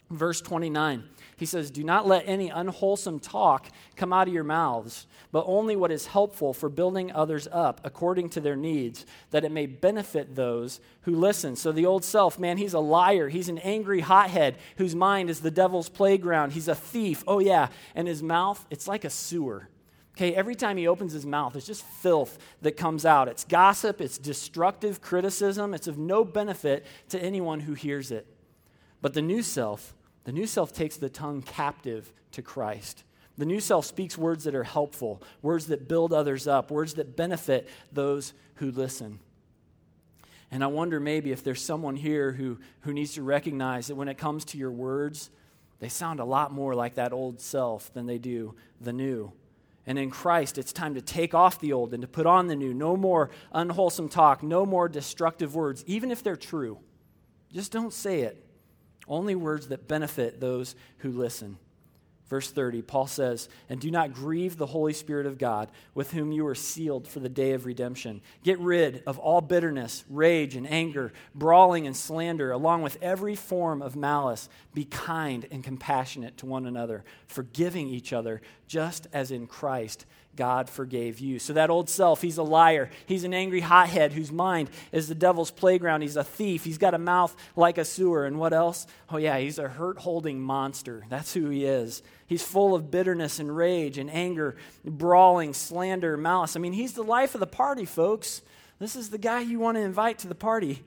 Verse 0.09 0.41
29, 0.41 1.03
he 1.37 1.47
says, 1.47 1.69
Do 1.69 1.83
not 1.83 2.07
let 2.07 2.29
any 2.29 2.49
unwholesome 2.49 3.19
talk 3.19 3.67
come 3.97 4.13
out 4.13 4.29
of 4.29 4.35
your 4.35 4.45
mouths, 4.45 5.09
but 5.33 5.45
only 5.49 5.75
what 5.75 5.91
is 5.91 6.07
helpful 6.07 6.55
for 6.55 6.69
building 6.69 7.11
others 7.11 7.49
up 7.51 7.81
according 7.83 8.29
to 8.31 8.41
their 8.41 8.55
needs, 8.55 9.05
that 9.33 9.45
it 9.45 9.51
may 9.51 9.67
benefit 9.67 10.37
those 10.37 10.79
who 11.03 11.17
listen. 11.17 11.57
So 11.57 11.73
the 11.73 11.87
old 11.87 12.05
self, 12.05 12.39
man, 12.39 12.57
he's 12.57 12.73
a 12.73 12.79
liar. 12.79 13.29
He's 13.29 13.49
an 13.49 13.59
angry 13.59 13.99
hothead 13.99 14.59
whose 14.77 14.95
mind 14.95 15.29
is 15.29 15.41
the 15.41 15.51
devil's 15.51 15.89
playground. 15.89 16.53
He's 16.53 16.69
a 16.69 16.77
thief. 16.77 17.25
Oh, 17.27 17.41
yeah. 17.41 17.69
And 17.97 18.07
his 18.07 18.23
mouth, 18.23 18.65
it's 18.71 18.87
like 18.87 19.05
a 19.05 19.11
sewer. 19.11 19.69
Okay, 20.17 20.37
every 20.37 20.55
time 20.55 20.77
he 20.77 20.87
opens 20.87 21.13
his 21.13 21.27
mouth, 21.27 21.57
it's 21.57 21.67
just 21.67 21.85
filth 21.85 22.39
that 22.63 22.77
comes 22.77 23.05
out. 23.05 23.27
It's 23.27 23.45
gossip, 23.45 24.01
it's 24.01 24.19
destructive 24.19 25.03
criticism, 25.03 25.75
it's 25.75 25.89
of 25.89 25.99
no 25.99 26.25
benefit 26.25 26.87
to 27.11 27.21
anyone 27.21 27.61
who 27.61 27.75
hears 27.75 28.11
it. 28.13 28.27
But 29.03 29.15
the 29.15 29.23
new 29.23 29.43
self, 29.43 29.95
the 30.27 30.33
new 30.33 30.47
self 30.49 30.73
takes 30.73 30.97
the 30.97 31.09
tongue 31.09 31.41
captive 31.41 32.13
to 32.33 32.43
Christ. 32.43 33.05
The 33.39 33.47
new 33.47 33.61
self 33.61 33.87
speaks 33.87 34.19
words 34.19 34.43
that 34.43 34.57
are 34.57 34.65
helpful, 34.65 35.23
words 35.41 35.69
that 35.69 35.87
build 35.87 36.13
others 36.13 36.49
up, 36.49 36.73
words 36.73 36.95
that 36.95 37.17
benefit 37.17 37.69
those 37.93 38.33
who 38.57 38.73
listen. 38.73 39.21
And 40.51 40.65
I 40.65 40.67
wonder 40.67 40.99
maybe 40.99 41.31
if 41.31 41.45
there's 41.45 41.63
someone 41.63 41.95
here 41.95 42.33
who, 42.33 42.59
who 42.81 42.93
needs 42.93 43.15
to 43.15 43.23
recognize 43.23 43.87
that 43.87 43.95
when 43.95 44.09
it 44.09 44.19
comes 44.19 44.45
to 44.47 44.59
your 44.59 44.73
words, 44.73 45.31
they 45.79 45.89
sound 45.89 46.19
a 46.19 46.25
lot 46.25 46.53
more 46.53 46.75
like 46.75 46.97
that 46.97 47.13
old 47.13 47.41
self 47.41 47.95
than 47.95 48.07
they 48.07 48.19
do 48.19 48.57
the 48.81 48.93
new. 48.93 49.33
And 49.87 49.97
in 49.97 50.11
Christ, 50.11 50.59
it's 50.59 50.73
time 50.73 50.95
to 50.95 51.01
take 51.03 51.35
off 51.35 51.61
the 51.61 51.73
old 51.73 51.95
and 51.95 52.03
to 52.03 52.09
put 52.09 52.27
on 52.27 52.49
the 52.49 52.57
new. 52.57 52.75
No 52.75 52.97
more 52.97 53.31
unwholesome 53.53 54.09
talk, 54.09 54.43
no 54.43 54.67
more 54.67 54.89
destructive 54.89 55.55
words, 55.55 55.85
even 55.87 56.11
if 56.11 56.25
they're 56.25 56.35
true. 56.35 56.81
Just 57.53 57.71
don't 57.71 57.93
say 57.93 58.23
it. 58.23 58.46
Only 59.09 59.35
words 59.35 59.69
that 59.69 59.89
benefit 59.89 60.41
those 60.41 60.75
who 60.99 61.11
listen. 61.11 61.59
Verse 62.29 62.51
30, 62.51 62.83
Paul 62.83 63.07
says, 63.07 63.49
And 63.69 63.81
do 63.81 63.89
not 63.89 64.13
grieve 64.13 64.57
the 64.57 64.67
Holy 64.67 64.93
Spirit 64.93 65.27
of 65.27 65.39
God, 65.39 65.71
with 65.95 66.11
whom 66.11 66.33
you 66.33 66.45
are 66.49 66.57
sealed 66.57 67.07
for 67.07 67.21
the 67.21 67.29
day 67.29 67.53
of 67.53 67.67
redemption. 67.67 68.21
Get 68.43 68.59
rid 68.59 69.05
of 69.07 69.21
all 69.21 69.41
bitterness, 69.41 70.05
rage, 70.11 70.57
and 70.57 70.69
anger, 70.69 71.13
brawling 71.37 71.87
and 71.87 71.97
slander, 71.97 72.51
along 72.51 72.83
with 72.83 72.99
every 73.01 73.37
form 73.37 73.81
of 73.81 73.95
malice. 73.95 74.49
Be 74.75 74.85
kind 74.85 75.47
and 75.53 75.63
compassionate 75.63 76.37
to 76.39 76.47
one 76.47 76.67
another, 76.67 77.05
forgiving 77.29 77.87
each 77.87 78.13
other, 78.13 78.43
just 78.67 79.07
as 79.13 79.31
in 79.31 79.47
Christ 79.47 80.05
God 80.37 80.69
forgave 80.69 81.19
you. 81.19 81.39
So 81.39 81.55
that 81.55 81.71
old 81.71 81.89
self, 81.89 82.23
he's 82.23 82.39
a 82.39 82.43
liar. 82.43 82.91
He's 83.07 83.25
an 83.25 83.35
angry 83.35 83.61
hothead 83.61 84.13
whose 84.13 84.31
mind 84.31 84.71
is 84.93 85.09
the 85.09 85.15
devil's 85.15 85.51
playground. 85.51 86.03
He's 86.03 86.17
a 86.17 86.25
thief. 86.25 86.65
He's 86.65 86.79
got 86.79 86.95
a 86.95 86.99
mouth 86.99 87.35
like 87.57 87.79
a 87.79 87.85
sewer. 87.85 88.27
And 88.27 88.39
what 88.39 88.53
else? 88.53 88.87
Oh, 89.11 89.17
yeah, 89.17 89.39
he's 89.39 89.59
a 89.59 89.69
hurt 89.69 89.99
holding 89.99 90.41
monster. 90.41 91.05
That's 91.09 91.33
who 91.35 91.49
he 91.49 91.65
is. 91.65 92.03
He's 92.27 92.43
full 92.43 92.75
of 92.75 92.91
bitterness 92.91 93.39
and 93.39 93.57
rage 93.57 93.99
and 93.99 94.11
anger, 94.11 94.57
brawling, 94.85 95.55
slander, 95.55 96.17
malice. 96.17 96.57
I 96.57 96.61
mean, 96.61 96.73
he's 96.73 96.93
the 96.93 97.03
life 97.03 97.35
of 97.35 97.41
the 97.41 97.47
party, 97.47 97.85
folks. 97.85 98.43
This 98.79 98.97
is 98.97 99.11
the 99.11 99.19
guy 99.19 99.41
you 99.41 99.59
want 99.59 99.77
to 99.77 99.83
invite 99.83 100.19
to 100.21 100.29
the 100.29 100.35
party. 100.35 100.83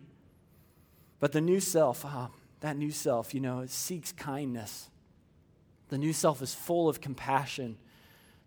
But 1.20 1.32
the 1.32 1.42
new 1.42 1.60
self, 1.60 2.06
oh, 2.06 2.30
that 2.62 2.78
new 2.78 2.92
self, 2.92 3.34
you 3.34 3.40
know, 3.40 3.60
it 3.60 3.72
seeks 3.72 4.12
kindness. 4.12 4.90
The 5.90 5.98
new 5.98 6.14
self 6.14 6.42
is 6.42 6.54
full 6.54 6.88
of 6.88 7.02
compassion 7.02 7.78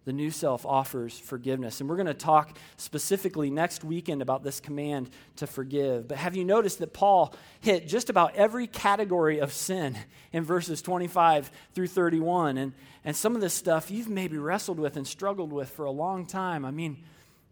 the 0.05 0.12
new 0.12 0.31
self 0.31 0.67
offers 0.67 1.19
forgiveness. 1.19 1.81
And 1.81 1.88
we're 1.88 1.97
going 1.97 2.07
to 2.07 2.15
talk 2.15 2.57
specifically 2.77 3.51
next 3.51 3.85
weekend 3.85 4.23
about 4.23 4.43
this 4.43 4.61
command 4.61 5.11
to 5.37 5.47
forgive. 5.47 6.09
But 6.09 6.19
have 6.19 6.37
you 6.37 6.45
noticed 6.45 6.81
that 6.81 6.93
Paul 6.93 7.35
hit 7.61 7.87
just 7.87 8.11
about 8.11 8.35
every 8.35 8.67
category 8.67 9.38
of 9.38 9.53
sin 9.53 9.97
in 10.33 10.45
verses 10.45 10.83
25 10.83 11.51
through 11.75 11.87
31? 11.87 12.59
And, 12.59 12.73
and 13.05 13.17
some 13.17 13.35
of 13.35 13.41
this 13.41 13.55
stuff 13.55 13.91
you've 13.91 14.09
maybe 14.09 14.38
wrestled 14.38 14.81
with 14.81 14.97
and 14.97 15.07
struggled 15.07 15.53
with 15.53 15.71
for 15.71 15.85
a 15.85 15.91
long 15.91 16.27
time. 16.27 16.65
I 16.65 16.73
mean, 16.73 17.05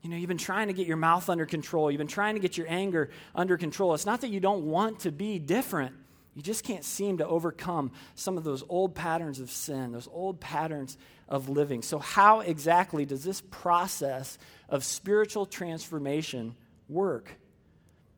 you 0.03 0.11
know, 0.11 0.17
you've 0.17 0.29
been 0.29 0.39
trying 0.39 0.69
to 0.69 0.73
get 0.73 0.87
your 0.87 0.97
mouth 0.97 1.29
under 1.29 1.47
control, 1.47 1.91
you've 1.91 1.99
been 1.99 2.07
trying 2.07 2.35
to 2.35 2.41
get 2.41 2.57
your 2.57 2.67
anger 2.69 3.11
under 3.35 3.57
control. 3.57 3.95
It's 3.95 4.07
not 4.07 4.23
that 4.23 4.31
you 4.31 4.41
don't 4.41 4.65
want 4.65 5.01
to 5.01 5.13
be 5.13 5.39
different. 5.39 5.95
You 6.35 6.43
just 6.43 6.65
can't 6.65 6.85
seem 6.85 7.19
to 7.19 7.27
overcome 7.27 7.91
some 8.15 8.39
of 8.39 8.45
those 8.45 8.63
old 8.69 8.95
patterns 8.95 9.41
of 9.41 9.51
sin, 9.51 9.93
those 9.93 10.09
old 10.13 10.41
patterns 10.41 10.97
of 11.29 11.49
living. 11.49 11.83
So, 11.83 11.99
how 11.99 12.41
exactly 12.41 13.05
does 13.05 13.25
this 13.25 13.41
process 13.51 14.39
of 14.69 14.85
spiritual 14.85 15.47
transformation 15.47 16.55
work? 16.89 17.33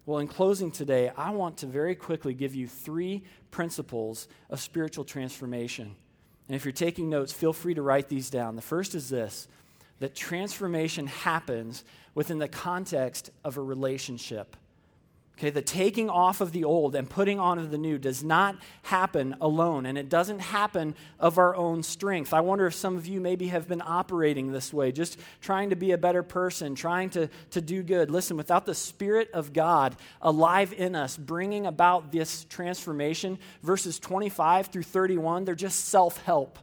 Well, 0.04 0.18
in 0.18 0.26
closing 0.26 0.72
today, 0.72 1.10
I 1.16 1.30
want 1.30 1.58
to 1.58 1.66
very 1.66 1.94
quickly 1.94 2.34
give 2.34 2.54
you 2.54 2.66
three 2.66 3.22
principles 3.50 4.28
of 4.50 4.60
spiritual 4.60 5.04
transformation. 5.04 5.94
And 6.48 6.56
if 6.56 6.64
you're 6.64 6.72
taking 6.72 7.08
notes, 7.08 7.32
feel 7.32 7.52
free 7.52 7.74
to 7.74 7.82
write 7.82 8.08
these 8.08 8.28
down. 8.28 8.56
The 8.56 8.62
first 8.62 8.94
is 8.94 9.08
this 9.08 9.48
that 10.00 10.16
transformation 10.16 11.06
happens 11.06 11.84
within 12.14 12.38
the 12.38 12.48
context 12.48 13.30
of 13.44 13.56
a 13.56 13.62
relationship. 13.62 14.56
Okay, 15.38 15.50
the 15.50 15.62
taking 15.62 16.10
off 16.10 16.40
of 16.40 16.52
the 16.52 16.62
old 16.62 16.94
and 16.94 17.08
putting 17.08 17.40
on 17.40 17.58
of 17.58 17.70
the 17.70 17.78
new 17.78 17.98
does 17.98 18.22
not 18.22 18.56
happen 18.82 19.34
alone, 19.40 19.86
and 19.86 19.96
it 19.96 20.08
doesn't 20.08 20.38
happen 20.40 20.94
of 21.18 21.38
our 21.38 21.56
own 21.56 21.82
strength. 21.82 22.34
I 22.34 22.40
wonder 22.40 22.66
if 22.66 22.74
some 22.74 22.96
of 22.96 23.06
you 23.06 23.20
maybe 23.20 23.48
have 23.48 23.66
been 23.66 23.82
operating 23.84 24.52
this 24.52 24.72
way, 24.72 24.92
just 24.92 25.18
trying 25.40 25.70
to 25.70 25.76
be 25.76 25.92
a 25.92 25.98
better 25.98 26.22
person, 26.22 26.74
trying 26.74 27.10
to, 27.10 27.28
to 27.50 27.60
do 27.60 27.82
good. 27.82 28.10
Listen, 28.10 28.36
without 28.36 28.66
the 28.66 28.74
Spirit 28.74 29.30
of 29.32 29.52
God 29.52 29.96
alive 30.20 30.74
in 30.74 30.94
us, 30.94 31.16
bringing 31.16 31.66
about 31.66 32.12
this 32.12 32.44
transformation, 32.44 33.38
verses 33.62 33.98
25 33.98 34.66
through 34.66 34.82
31, 34.82 35.44
they're 35.44 35.54
just 35.54 35.86
self 35.86 36.22
help. 36.24 36.58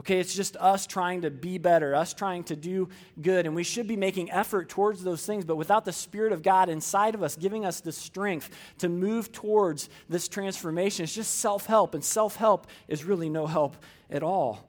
Okay, 0.00 0.20
it's 0.20 0.34
just 0.34 0.56
us 0.58 0.86
trying 0.86 1.22
to 1.22 1.30
be 1.30 1.58
better, 1.58 1.94
us 1.94 2.14
trying 2.14 2.44
to 2.44 2.54
do 2.54 2.88
good, 3.20 3.46
and 3.46 3.56
we 3.56 3.64
should 3.64 3.88
be 3.88 3.96
making 3.96 4.30
effort 4.30 4.68
towards 4.68 5.02
those 5.02 5.26
things, 5.26 5.44
but 5.44 5.56
without 5.56 5.84
the 5.84 5.92
Spirit 5.92 6.32
of 6.32 6.42
God 6.42 6.68
inside 6.68 7.16
of 7.16 7.22
us 7.22 7.34
giving 7.34 7.64
us 7.64 7.80
the 7.80 7.90
strength 7.90 8.48
to 8.78 8.88
move 8.88 9.32
towards 9.32 9.88
this 10.08 10.28
transformation, 10.28 11.02
it's 11.02 11.14
just 11.14 11.36
self 11.36 11.66
help, 11.66 11.94
and 11.94 12.04
self 12.04 12.36
help 12.36 12.68
is 12.86 13.04
really 13.04 13.28
no 13.28 13.48
help 13.48 13.76
at 14.08 14.22
all. 14.22 14.67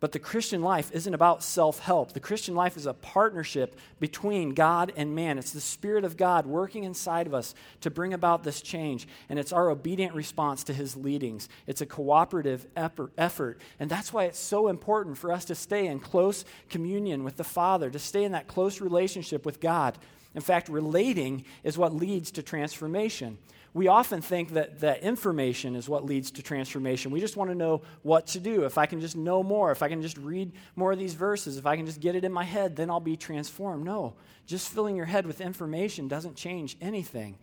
But 0.00 0.12
the 0.12 0.20
Christian 0.20 0.62
life 0.62 0.92
isn't 0.92 1.12
about 1.12 1.42
self 1.42 1.80
help. 1.80 2.12
The 2.12 2.20
Christian 2.20 2.54
life 2.54 2.76
is 2.76 2.86
a 2.86 2.94
partnership 2.94 3.76
between 3.98 4.54
God 4.54 4.92
and 4.96 5.14
man. 5.14 5.38
It's 5.38 5.50
the 5.50 5.60
Spirit 5.60 6.04
of 6.04 6.16
God 6.16 6.46
working 6.46 6.84
inside 6.84 7.26
of 7.26 7.34
us 7.34 7.54
to 7.80 7.90
bring 7.90 8.14
about 8.14 8.44
this 8.44 8.62
change. 8.62 9.08
And 9.28 9.38
it's 9.38 9.52
our 9.52 9.70
obedient 9.70 10.14
response 10.14 10.62
to 10.64 10.72
His 10.72 10.96
leadings. 10.96 11.48
It's 11.66 11.80
a 11.80 11.86
cooperative 11.86 12.66
effort. 12.76 13.60
And 13.80 13.90
that's 13.90 14.12
why 14.12 14.24
it's 14.24 14.38
so 14.38 14.68
important 14.68 15.18
for 15.18 15.32
us 15.32 15.44
to 15.46 15.56
stay 15.56 15.86
in 15.86 15.98
close 15.98 16.44
communion 16.70 17.24
with 17.24 17.36
the 17.36 17.44
Father, 17.44 17.90
to 17.90 17.98
stay 17.98 18.22
in 18.22 18.32
that 18.32 18.46
close 18.46 18.80
relationship 18.80 19.44
with 19.44 19.60
God. 19.60 19.98
In 20.38 20.42
fact, 20.42 20.68
relating 20.68 21.44
is 21.64 21.76
what 21.76 21.92
leads 21.92 22.30
to 22.32 22.42
transformation 22.42 23.36
we 23.74 23.88
often 23.88 24.20
think 24.20 24.54
that, 24.54 24.80
that 24.80 25.02
information 25.02 25.76
is 25.76 25.88
what 25.88 26.04
leads 26.04 26.30
to 26.32 26.42
transformation. 26.42 27.10
We 27.10 27.20
just 27.20 27.36
want 27.36 27.50
to 27.50 27.54
know 27.54 27.82
what 28.02 28.26
to 28.28 28.40
do. 28.40 28.64
If 28.64 28.78
I 28.78 28.86
can 28.86 29.00
just 29.00 29.16
know 29.16 29.42
more, 29.42 29.70
if 29.70 29.82
I 29.82 29.88
can 29.88 30.00
just 30.00 30.16
read 30.18 30.52
more 30.74 30.92
of 30.92 30.98
these 30.98 31.14
verses, 31.14 31.58
if 31.58 31.66
I 31.66 31.76
can 31.76 31.84
just 31.84 32.00
get 32.00 32.16
it 32.16 32.24
in 32.24 32.32
my 32.32 32.44
head, 32.44 32.76
then 32.76 32.90
I'll 32.90 32.98
be 32.98 33.16
transformed. 33.16 33.84
No, 33.84 34.14
just 34.46 34.70
filling 34.70 34.96
your 34.96 35.06
head 35.06 35.26
with 35.26 35.40
information 35.40 36.08
doesn't 36.08 36.34
change 36.34 36.76
anything. 36.80 37.38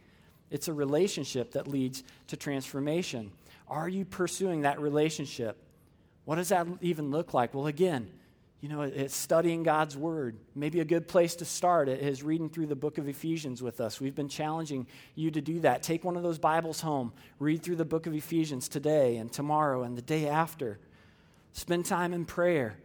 It's 0.50 0.68
a 0.68 0.74
relationship 0.74 1.52
that 1.54 1.68
leads 1.68 2.04
to 2.28 2.38
transformation. 2.38 3.32
Are 3.68 3.88
you 3.88 4.04
pursuing 4.04 4.62
that 4.62 4.80
relationship? 4.80 5.58
What 6.26 6.36
does 6.36 6.50
that 6.50 6.68
even 6.82 7.12
look 7.12 7.34
like? 7.34 7.54
Well, 7.54 7.68
again, 7.68 8.12
you 8.66 8.72
know, 8.72 8.82
it's 8.82 9.16
studying 9.16 9.62
God's 9.62 9.96
Word. 9.96 10.38
Maybe 10.56 10.80
a 10.80 10.86
good 10.86 11.08
place 11.08 11.36
to 11.36 11.46
start 11.46 11.88
is 11.88 12.24
reading 12.24 12.50
through 12.50 12.66
the 12.66 12.76
book 12.76 12.98
of 12.98 13.08
Ephesians 13.08 13.62
with 13.62 13.80
us. 13.80 14.02
We've 14.02 14.16
been 14.16 14.28
challenging 14.28 14.88
you 15.14 15.30
to 15.30 15.40
do 15.40 15.60
that. 15.60 15.84
Take 15.84 16.04
one 16.04 16.18
of 16.18 16.24
those 16.24 16.40
Bibles 16.40 16.82
home, 16.82 17.14
read 17.38 17.62
through 17.62 17.76
the 17.76 17.86
book 17.86 18.08
of 18.08 18.16
Ephesians 18.16 18.68
today 18.68 19.18
and 19.18 19.32
tomorrow 19.32 19.84
and 19.84 19.96
the 19.96 20.02
day 20.02 20.28
after. 20.28 20.80
Spend 21.54 21.86
time 21.86 22.12
in 22.12 22.26
prayer 22.26 22.76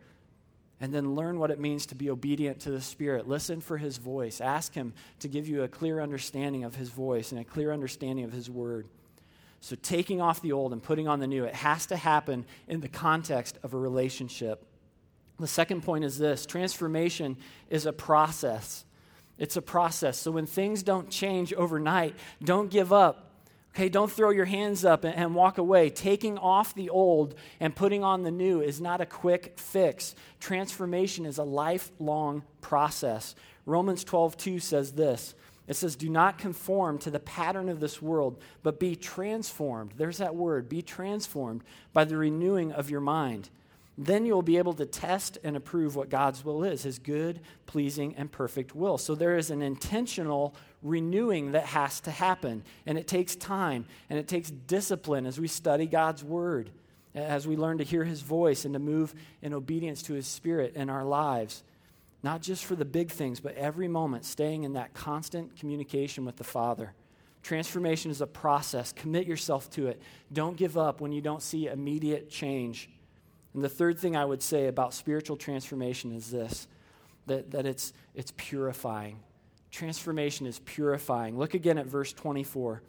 and 0.83 0.93
then 0.93 1.15
learn 1.15 1.39
what 1.39 1.51
it 1.51 1.59
means 1.59 1.87
to 1.87 1.95
be 1.95 2.11
obedient 2.11 2.61
to 2.61 2.71
the 2.71 2.83
Spirit. 2.83 3.27
Listen 3.27 3.63
for 3.63 3.79
His 3.79 3.97
voice. 3.97 4.43
Ask 4.43 4.75
Him 4.75 4.93
to 5.21 5.29
give 5.29 5.49
you 5.49 5.63
a 5.63 5.69
clear 5.69 6.03
understanding 6.03 6.65
of 6.65 6.75
His 6.75 6.91
voice 6.91 7.33
and 7.33 7.41
a 7.41 7.45
clear 7.45 7.73
understanding 7.73 8.27
of 8.27 8.35
His 8.35 8.51
Word. 8.51 8.87
So, 9.63 9.77
taking 9.81 10.21
off 10.21 10.43
the 10.43 10.53
old 10.53 10.75
and 10.75 10.83
putting 10.83 11.09
on 11.09 11.21
the 11.21 11.27
new, 11.27 11.45
it 11.45 11.55
has 11.55 11.87
to 11.87 11.97
happen 11.97 12.45
in 12.69 12.83
the 12.83 12.89
context 12.89 13.59
of 13.63 13.73
a 13.73 13.79
relationship. 13.79 14.67
The 15.41 15.47
second 15.47 15.83
point 15.83 16.05
is 16.05 16.19
this 16.19 16.45
transformation 16.45 17.39
is 17.71 17.87
a 17.87 17.93
process. 17.93 18.85
It's 19.39 19.57
a 19.57 19.63
process. 19.63 20.19
So 20.19 20.31
when 20.31 20.45
things 20.45 20.83
don't 20.83 21.09
change 21.09 21.55
overnight, 21.55 22.15
don't 22.45 22.71
give 22.71 22.93
up. 22.93 23.27
Okay, 23.75 23.89
don't 23.89 24.13
throw 24.13 24.31
your 24.31 24.45
hands 24.45 24.85
up 24.85 25.05
and, 25.05 25.15
and, 25.15 25.35
walk 25.35 25.57
away. 25.57 25.89
Taking 25.91 26.37
off 26.37 26.75
the 26.75 26.91
old 26.91 27.37
and 27.59 27.75
putting 27.75 28.05
on 28.05 28.23
the 28.23 28.31
new 28.31 28.61
is 28.61 28.81
not 28.81 29.01
a 29.01 29.07
quick 29.07 29.55
fix. 29.57 30.15
Transformation 30.41 31.25
is 31.25 31.39
a 31.39 31.45
lifelong 31.45 32.43
process. 32.61 33.35
Romans 33.65 34.05
12, 34.05 34.37
2 34.37 34.59
says 34.59 34.93
this. 34.93 35.35
It 35.69 35.77
says, 35.77 35.95
Do 35.95 36.11
not 36.11 36.37
conform 36.37 36.99
to 36.99 37.13
the 37.13 37.21
pattern 37.21 37.69
of 37.69 37.79
this 37.81 38.03
world, 38.03 38.43
but 38.65 38.81
be 38.81 38.97
transformed. 38.97 39.93
There's 39.97 40.19
that 40.19 40.35
word, 40.35 40.69
be 40.69 40.83
transformed 40.83 41.63
by 41.93 42.05
the 42.05 42.17
renewing 42.17 42.73
of 42.73 42.91
your 42.91 43.01
mind 43.01 43.49
then 44.07 44.25
you'll 44.25 44.41
be 44.41 44.57
able 44.57 44.73
to 44.73 44.87
test 44.87 45.37
and 45.45 45.57
approve 45.57 45.95
what 45.95 46.09
God's 46.09 46.43
will 46.43 46.65
is, 46.65 46.85
his 46.85 46.99
good, 46.99 47.41
pleasing, 47.67 48.15
and 48.17 48.33
perfect 48.33 48.75
will. 48.75 48.97
So 48.97 49.15
there 49.15 49.37
is 49.37 49.51
an 49.51 49.61
intentional 49.61 50.55
renewing 50.83 51.53
that 51.53 51.67
has 51.67 52.01
to 52.01 52.11
happen. 52.11 52.63
And 52.87 52.97
it 52.97 53.07
takes 53.07 53.37
time 53.37 53.85
and 54.09 54.19
it 54.19 54.27
takes 54.27 54.51
discipline 54.51 55.27
as 55.27 55.39
we 55.39 55.49
study 55.49 55.87
God's 55.87 56.25
word, 56.25 56.71
as 57.15 57.47
we 57.47 57.57
learn 57.57 57.77
to 57.77 57.85
hear 57.85 58.05
his 58.05 58.23
voice 58.23 58.65
and 58.65 58.73
to 58.73 58.81
move 58.81 59.15
in 59.43 59.53
obedience 59.53 60.03
to 60.05 60.15
his 60.15 60.27
spirit 60.27 60.77
in 60.77 60.89
our 60.89 61.05
lives. 61.05 61.63
Not 62.23 62.41
just 62.41 62.65
for 62.65 62.77
the 62.77 62.87
big 62.87 63.11
things, 63.11 63.39
but 63.39 63.55
every 63.55 63.89
moment 63.89 64.25
staying 64.25 64.65
in 64.65 64.73
that 64.75 64.95
constant 64.95 65.57
communication 65.59 66.25
with 66.25 66.37
the 66.37 66.45
Father. 66.45 66.95
Transformation 67.43 68.11
is 68.11 68.23
a 68.23 68.27
process. 68.27 68.93
Commit 68.93 69.27
yourself 69.27 69.69
to 69.73 69.89
it. 69.89 70.01
Don't 70.33 70.57
give 70.57 70.79
up 70.79 71.03
when 71.03 71.13
you 71.13 71.21
don't 71.21 71.43
see 71.43 71.67
immediate 71.67 72.31
change. 72.31 72.89
And 73.55 73.63
the 73.63 73.69
third 73.69 73.99
thing 73.99 74.17
I 74.17 74.25
would 74.25 74.43
say 74.43 74.67
about 74.67 74.95
spiritual 74.95 75.37
transformation 75.37 76.13
is 76.13 76.31
this 76.31 76.69
that, 77.27 77.51
that 77.53 77.67
it's, 77.67 77.93
it's 78.15 78.33
purifying. 78.37 79.21
Transformation 79.71 80.47
is 80.47 80.59
purifying. 80.61 81.39
Look 81.39 81.55
again 81.55 81.79
at 81.79 81.87
verse 81.87 82.13
24. 82.13 82.83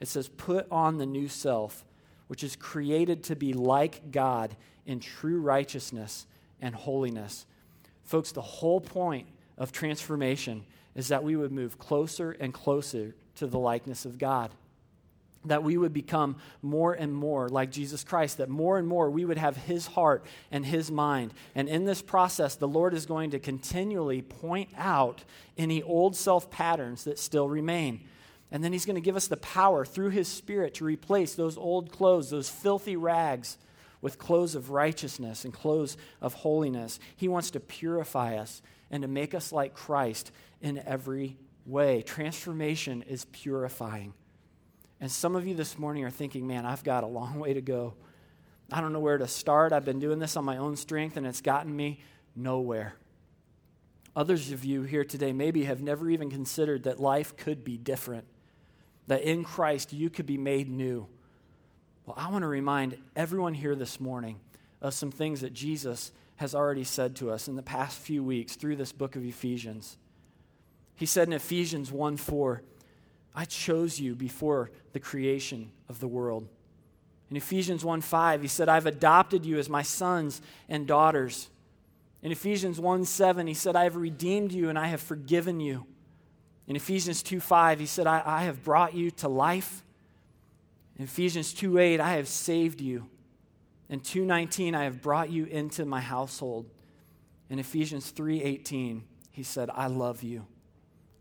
It 0.00 0.08
says, 0.08 0.28
Put 0.28 0.66
on 0.70 0.98
the 0.98 1.06
new 1.06 1.28
self, 1.28 1.84
which 2.28 2.42
is 2.42 2.56
created 2.56 3.22
to 3.24 3.36
be 3.36 3.52
like 3.52 4.10
God 4.10 4.56
in 4.86 4.98
true 5.00 5.40
righteousness 5.40 6.26
and 6.60 6.74
holiness. 6.74 7.46
Folks, 8.04 8.32
the 8.32 8.40
whole 8.40 8.80
point 8.80 9.28
of 9.58 9.72
transformation 9.72 10.64
is 10.94 11.08
that 11.08 11.22
we 11.24 11.36
would 11.36 11.52
move 11.52 11.78
closer 11.78 12.32
and 12.32 12.52
closer 12.52 13.14
to 13.36 13.46
the 13.46 13.58
likeness 13.58 14.04
of 14.04 14.18
God. 14.18 14.50
That 15.44 15.62
we 15.62 15.76
would 15.76 15.92
become 15.92 16.36
more 16.60 16.92
and 16.92 17.12
more 17.14 17.48
like 17.48 17.70
Jesus 17.70 18.04
Christ, 18.04 18.38
that 18.38 18.48
more 18.48 18.78
and 18.78 18.86
more 18.86 19.10
we 19.10 19.24
would 19.24 19.38
have 19.38 19.56
His 19.56 19.86
heart 19.86 20.24
and 20.50 20.64
His 20.64 20.90
mind. 20.90 21.34
And 21.54 21.68
in 21.68 21.84
this 21.84 22.02
process, 22.02 22.54
the 22.54 22.68
Lord 22.68 22.94
is 22.94 23.06
going 23.06 23.30
to 23.30 23.38
continually 23.38 24.22
point 24.22 24.70
out 24.76 25.24
any 25.58 25.82
old 25.82 26.16
self 26.16 26.50
patterns 26.50 27.04
that 27.04 27.18
still 27.18 27.48
remain. 27.48 28.00
And 28.50 28.62
then 28.62 28.72
He's 28.72 28.86
going 28.86 28.96
to 28.96 29.00
give 29.00 29.16
us 29.16 29.28
the 29.28 29.36
power 29.36 29.84
through 29.84 30.10
His 30.10 30.28
Spirit 30.28 30.74
to 30.74 30.84
replace 30.84 31.34
those 31.34 31.56
old 31.56 31.90
clothes, 31.90 32.30
those 32.30 32.48
filthy 32.48 32.96
rags, 32.96 33.58
with 34.00 34.18
clothes 34.18 34.54
of 34.54 34.70
righteousness 34.70 35.44
and 35.44 35.54
clothes 35.54 35.96
of 36.20 36.34
holiness. 36.34 36.98
He 37.16 37.28
wants 37.28 37.52
to 37.52 37.60
purify 37.60 38.36
us 38.36 38.60
and 38.90 39.02
to 39.02 39.08
make 39.08 39.32
us 39.32 39.52
like 39.52 39.74
Christ 39.74 40.32
in 40.60 40.82
every 40.84 41.36
way. 41.64 42.02
Transformation 42.02 43.02
is 43.02 43.24
purifying. 43.26 44.12
And 45.02 45.10
some 45.10 45.34
of 45.34 45.48
you 45.48 45.54
this 45.56 45.80
morning 45.80 46.04
are 46.04 46.10
thinking, 46.10 46.46
man, 46.46 46.64
I've 46.64 46.84
got 46.84 47.02
a 47.02 47.08
long 47.08 47.40
way 47.40 47.54
to 47.54 47.60
go. 47.60 47.94
I 48.70 48.80
don't 48.80 48.92
know 48.92 49.00
where 49.00 49.18
to 49.18 49.26
start. 49.26 49.72
I've 49.72 49.84
been 49.84 49.98
doing 49.98 50.20
this 50.20 50.36
on 50.36 50.44
my 50.44 50.58
own 50.58 50.76
strength 50.76 51.16
and 51.16 51.26
it's 51.26 51.40
gotten 51.40 51.74
me 51.74 51.98
nowhere. 52.36 52.94
Others 54.14 54.52
of 54.52 54.64
you 54.64 54.82
here 54.82 55.04
today 55.04 55.32
maybe 55.32 55.64
have 55.64 55.82
never 55.82 56.08
even 56.08 56.30
considered 56.30 56.84
that 56.84 57.00
life 57.00 57.36
could 57.36 57.64
be 57.64 57.76
different, 57.76 58.26
that 59.08 59.22
in 59.22 59.42
Christ 59.42 59.92
you 59.92 60.08
could 60.08 60.24
be 60.24 60.38
made 60.38 60.70
new. 60.70 61.08
Well, 62.06 62.14
I 62.16 62.30
want 62.30 62.42
to 62.42 62.48
remind 62.48 62.96
everyone 63.16 63.54
here 63.54 63.74
this 63.74 63.98
morning 63.98 64.38
of 64.80 64.94
some 64.94 65.10
things 65.10 65.40
that 65.40 65.52
Jesus 65.52 66.12
has 66.36 66.54
already 66.54 66.84
said 66.84 67.16
to 67.16 67.32
us 67.32 67.48
in 67.48 67.56
the 67.56 67.62
past 67.62 67.98
few 67.98 68.22
weeks 68.22 68.54
through 68.54 68.76
this 68.76 68.92
book 68.92 69.16
of 69.16 69.24
Ephesians. 69.24 69.96
He 70.94 71.06
said 71.06 71.26
in 71.26 71.34
Ephesians 71.34 71.90
1 71.90 72.18
4, 72.18 72.62
I 73.34 73.44
chose 73.44 73.98
you 73.98 74.14
before 74.14 74.70
the 74.92 75.00
creation 75.00 75.72
of 75.88 76.00
the 76.00 76.08
world. 76.08 76.48
In 77.30 77.36
Ephesians 77.36 77.84
1 77.84 78.02
5, 78.02 78.42
he 78.42 78.48
said, 78.48 78.68
I've 78.68 78.86
adopted 78.86 79.46
you 79.46 79.58
as 79.58 79.68
my 79.68 79.82
sons 79.82 80.42
and 80.68 80.86
daughters. 80.86 81.48
In 82.22 82.30
Ephesians 82.30 82.78
1 82.78 83.04
7, 83.04 83.46
he 83.46 83.54
said, 83.54 83.74
I 83.74 83.84
have 83.84 83.96
redeemed 83.96 84.52
you 84.52 84.68
and 84.68 84.78
I 84.78 84.88
have 84.88 85.00
forgiven 85.00 85.60
you. 85.60 85.86
In 86.66 86.76
Ephesians 86.76 87.22
2 87.22 87.40
5, 87.40 87.80
he 87.80 87.86
said, 87.86 88.06
I, 88.06 88.22
I 88.24 88.44
have 88.44 88.62
brought 88.62 88.94
you 88.94 89.10
to 89.12 89.28
life. 89.28 89.82
In 90.98 91.04
Ephesians 91.04 91.54
2 91.54 91.78
8, 91.78 92.00
I 92.00 92.16
have 92.16 92.28
saved 92.28 92.80
you. 92.80 93.08
In 93.88 94.00
2:19, 94.00 94.74
I 94.74 94.84
have 94.84 95.02
brought 95.02 95.30
you 95.30 95.44
into 95.44 95.84
my 95.84 96.00
household. 96.00 96.70
In 97.50 97.58
Ephesians 97.58 98.10
3:18, 98.12 99.02
he 99.30 99.42
said, 99.42 99.68
I 99.74 99.86
love 99.88 100.22
you. 100.22 100.46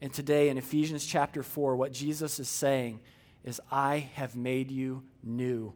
And 0.01 0.11
today 0.11 0.49
in 0.49 0.57
Ephesians 0.57 1.05
chapter 1.05 1.43
4, 1.43 1.75
what 1.75 1.93
Jesus 1.93 2.39
is 2.39 2.49
saying 2.49 2.99
is, 3.43 3.61
I 3.71 4.09
have 4.15 4.35
made 4.35 4.71
you 4.71 5.03
new. 5.23 5.73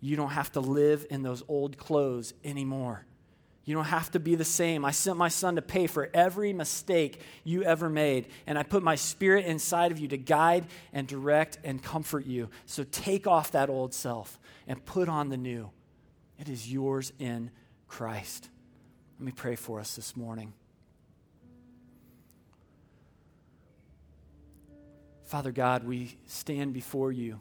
You 0.00 0.16
don't 0.16 0.30
have 0.30 0.52
to 0.52 0.60
live 0.60 1.06
in 1.10 1.22
those 1.22 1.42
old 1.48 1.76
clothes 1.76 2.32
anymore. 2.42 3.04
You 3.64 3.76
don't 3.76 3.84
have 3.84 4.10
to 4.12 4.20
be 4.20 4.34
the 4.34 4.44
same. 4.44 4.84
I 4.84 4.90
sent 4.90 5.16
my 5.16 5.28
son 5.28 5.54
to 5.54 5.62
pay 5.62 5.86
for 5.86 6.10
every 6.12 6.52
mistake 6.52 7.20
you 7.44 7.62
ever 7.62 7.88
made, 7.88 8.26
and 8.46 8.58
I 8.58 8.64
put 8.64 8.82
my 8.82 8.96
spirit 8.96 9.46
inside 9.46 9.92
of 9.92 10.00
you 10.00 10.08
to 10.08 10.16
guide 10.16 10.66
and 10.92 11.06
direct 11.06 11.58
and 11.62 11.80
comfort 11.80 12.26
you. 12.26 12.50
So 12.66 12.84
take 12.84 13.26
off 13.26 13.52
that 13.52 13.70
old 13.70 13.94
self 13.94 14.40
and 14.66 14.84
put 14.84 15.08
on 15.08 15.28
the 15.28 15.36
new. 15.36 15.70
It 16.38 16.48
is 16.48 16.72
yours 16.72 17.12
in 17.20 17.50
Christ. 17.86 18.48
Let 19.20 19.26
me 19.26 19.32
pray 19.32 19.54
for 19.54 19.78
us 19.78 19.94
this 19.94 20.16
morning. 20.16 20.54
Father 25.32 25.50
God, 25.50 25.84
we 25.84 26.14
stand 26.26 26.74
before 26.74 27.10
you. 27.10 27.40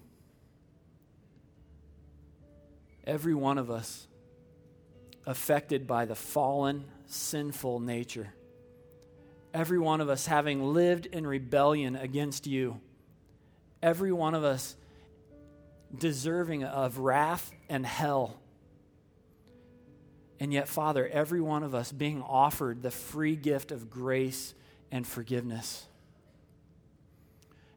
Every 3.06 3.34
one 3.34 3.58
of 3.58 3.70
us 3.70 4.08
affected 5.26 5.88
by 5.88 6.06
the 6.06 6.16
fallen, 6.16 6.86
sinful 7.08 7.82
nature. 7.82 8.34
Every 9.54 9.78
one 9.78 10.00
of 10.00 10.08
us 10.08 10.26
having 10.26 10.74
lived 10.74 11.06
in 11.06 11.28
rebellion 11.28 11.98
against 11.98 12.48
you. 12.48 12.80
Every 13.84 14.14
one 14.14 14.36
of 14.36 14.46
us 14.46 14.78
deserving 15.94 16.64
of 16.64 16.98
wrath 16.98 17.52
and 17.68 17.86
hell. 17.86 18.40
And 20.40 20.54
yet, 20.54 20.70
Father, 20.70 21.10
every 21.10 21.42
one 21.42 21.64
of 21.64 21.76
us 21.76 21.92
being 21.92 22.22
offered 22.22 22.84
the 22.84 22.90
free 22.90 23.36
gift 23.36 23.70
of 23.70 23.90
grace 23.90 24.54
and 24.94 25.06
forgiveness. 25.06 25.88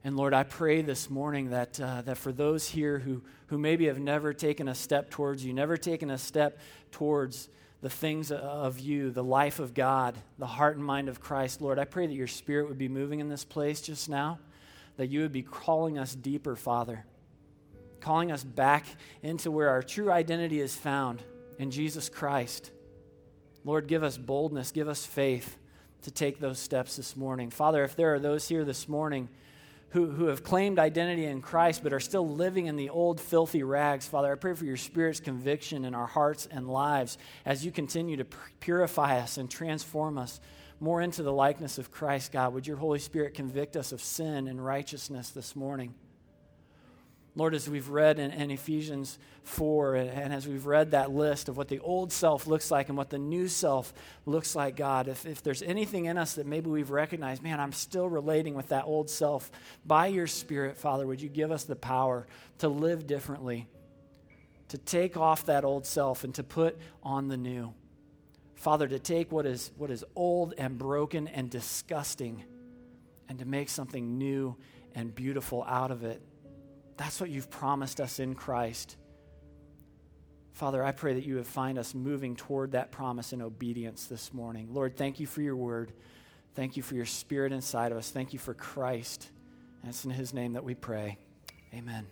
And 0.06 0.18
Lord, 0.18 0.34
I 0.34 0.42
pray 0.42 0.82
this 0.82 1.08
morning 1.08 1.48
that, 1.50 1.80
uh, 1.80 2.02
that 2.02 2.18
for 2.18 2.30
those 2.30 2.68
here 2.68 2.98
who, 2.98 3.22
who 3.46 3.56
maybe 3.56 3.86
have 3.86 3.98
never 3.98 4.34
taken 4.34 4.68
a 4.68 4.74
step 4.74 5.08
towards 5.10 5.42
you, 5.42 5.54
never 5.54 5.78
taken 5.78 6.10
a 6.10 6.18
step 6.18 6.58
towards 6.92 7.48
the 7.80 7.88
things 7.88 8.30
of 8.30 8.78
you, 8.78 9.10
the 9.10 9.24
life 9.24 9.60
of 9.60 9.72
God, 9.72 10.14
the 10.38 10.46
heart 10.46 10.76
and 10.76 10.84
mind 10.84 11.08
of 11.08 11.22
Christ, 11.22 11.62
Lord, 11.62 11.78
I 11.78 11.86
pray 11.86 12.06
that 12.06 12.12
your 12.12 12.26
spirit 12.26 12.68
would 12.68 12.76
be 12.76 12.88
moving 12.88 13.20
in 13.20 13.30
this 13.30 13.44
place 13.44 13.80
just 13.80 14.10
now, 14.10 14.38
that 14.98 15.06
you 15.06 15.20
would 15.20 15.32
be 15.32 15.42
calling 15.42 15.98
us 15.98 16.14
deeper, 16.14 16.54
Father, 16.54 17.06
calling 18.00 18.30
us 18.30 18.44
back 18.44 18.84
into 19.22 19.50
where 19.50 19.70
our 19.70 19.82
true 19.82 20.12
identity 20.12 20.60
is 20.60 20.76
found 20.76 21.22
in 21.58 21.70
Jesus 21.70 22.10
Christ. 22.10 22.70
Lord, 23.64 23.86
give 23.86 24.02
us 24.02 24.18
boldness, 24.18 24.70
give 24.70 24.88
us 24.88 25.06
faith 25.06 25.56
to 26.02 26.10
take 26.10 26.40
those 26.40 26.58
steps 26.58 26.96
this 26.96 27.16
morning. 27.16 27.48
Father, 27.48 27.84
if 27.84 27.96
there 27.96 28.12
are 28.14 28.18
those 28.18 28.48
here 28.48 28.66
this 28.66 28.86
morning, 28.86 29.30
who, 29.94 30.10
who 30.10 30.26
have 30.26 30.42
claimed 30.42 30.80
identity 30.80 31.24
in 31.24 31.40
Christ 31.40 31.84
but 31.84 31.92
are 31.92 32.00
still 32.00 32.28
living 32.28 32.66
in 32.66 32.74
the 32.74 32.90
old 32.90 33.20
filthy 33.20 33.62
rags, 33.62 34.08
Father, 34.08 34.32
I 34.32 34.34
pray 34.34 34.54
for 34.54 34.64
your 34.64 34.76
Spirit's 34.76 35.20
conviction 35.20 35.84
in 35.84 35.94
our 35.94 36.08
hearts 36.08 36.48
and 36.50 36.68
lives 36.68 37.16
as 37.46 37.64
you 37.64 37.70
continue 37.70 38.16
to 38.16 38.26
purify 38.58 39.20
us 39.20 39.38
and 39.38 39.48
transform 39.48 40.18
us 40.18 40.40
more 40.80 41.00
into 41.00 41.22
the 41.22 41.32
likeness 41.32 41.78
of 41.78 41.92
Christ, 41.92 42.32
God. 42.32 42.52
Would 42.54 42.66
your 42.66 42.76
Holy 42.76 42.98
Spirit 42.98 43.34
convict 43.34 43.76
us 43.76 43.92
of 43.92 44.02
sin 44.02 44.48
and 44.48 44.62
righteousness 44.62 45.30
this 45.30 45.54
morning? 45.54 45.94
Lord, 47.36 47.54
as 47.54 47.68
we've 47.68 47.88
read 47.88 48.20
in, 48.20 48.30
in, 48.30 48.52
Ephesians 48.52 49.18
4, 49.42 49.96
and 49.96 50.32
as 50.32 50.46
we've 50.46 50.66
read 50.66 50.92
that 50.92 51.10
list 51.10 51.48
of 51.48 51.56
what 51.56 51.66
the 51.66 51.80
old 51.80 52.12
self 52.12 52.46
looks 52.46 52.70
like 52.70 52.88
and 52.88 52.96
what 52.96 53.10
the 53.10 53.18
new 53.18 53.48
self 53.48 53.92
looks 54.24 54.54
like, 54.54 54.76
God, 54.76 55.08
if, 55.08 55.26
if 55.26 55.42
there's 55.42 55.62
anything 55.62 56.04
in 56.04 56.16
us 56.16 56.34
that 56.34 56.46
maybe 56.46 56.70
we've 56.70 56.90
recognized, 56.90 57.42
man, 57.42 57.58
I'm 57.58 57.72
still 57.72 58.08
relating 58.08 58.54
with 58.54 58.68
that 58.68 58.84
old 58.84 59.10
self, 59.10 59.50
by 59.84 60.06
your 60.06 60.28
Spirit, 60.28 60.76
Father, 60.76 61.08
would 61.08 61.20
you 61.20 61.28
give 61.28 61.50
us 61.50 61.64
the 61.64 61.74
power 61.74 62.28
to 62.58 62.68
live 62.68 63.04
differently, 63.04 63.66
to 64.68 64.78
take 64.78 65.16
off 65.16 65.46
that 65.46 65.64
old 65.64 65.86
self 65.86 66.22
and 66.22 66.34
to 66.36 66.44
put 66.44 66.78
on 67.02 67.26
the 67.26 67.36
new? 67.36 67.74
Father, 68.54 68.86
to 68.86 69.00
take 69.00 69.32
what 69.32 69.44
is, 69.44 69.72
what 69.76 69.90
is 69.90 70.04
old 70.14 70.54
and 70.56 70.78
broken 70.78 71.26
and 71.26 71.50
disgusting 71.50 72.44
and 73.28 73.40
to 73.40 73.44
make 73.44 73.68
something 73.68 74.18
new 74.18 74.56
and 74.94 75.12
beautiful 75.12 75.64
out 75.64 75.90
of 75.90 76.04
it. 76.04 76.22
That's 76.96 77.20
what 77.20 77.30
you've 77.30 77.50
promised 77.50 78.00
us 78.00 78.20
in 78.20 78.34
Christ. 78.34 78.96
Father, 80.52 80.84
I 80.84 80.92
pray 80.92 81.14
that 81.14 81.24
you 81.24 81.34
would 81.34 81.46
find 81.46 81.78
us 81.78 81.94
moving 81.94 82.36
toward 82.36 82.72
that 82.72 82.92
promise 82.92 83.32
in 83.32 83.42
obedience 83.42 84.06
this 84.06 84.32
morning. 84.32 84.68
Lord, 84.72 84.96
thank 84.96 85.18
you 85.18 85.26
for 85.26 85.42
your 85.42 85.56
word. 85.56 85.92
Thank 86.54 86.76
you 86.76 86.82
for 86.82 86.94
your 86.94 87.06
spirit 87.06 87.52
inside 87.52 87.90
of 87.90 87.98
us. 87.98 88.10
Thank 88.10 88.32
you 88.32 88.38
for 88.38 88.54
Christ. 88.54 89.28
And 89.82 89.90
it's 89.90 90.04
in 90.04 90.12
his 90.12 90.32
name 90.32 90.52
that 90.52 90.62
we 90.62 90.74
pray. 90.74 91.18
Amen. 91.74 92.06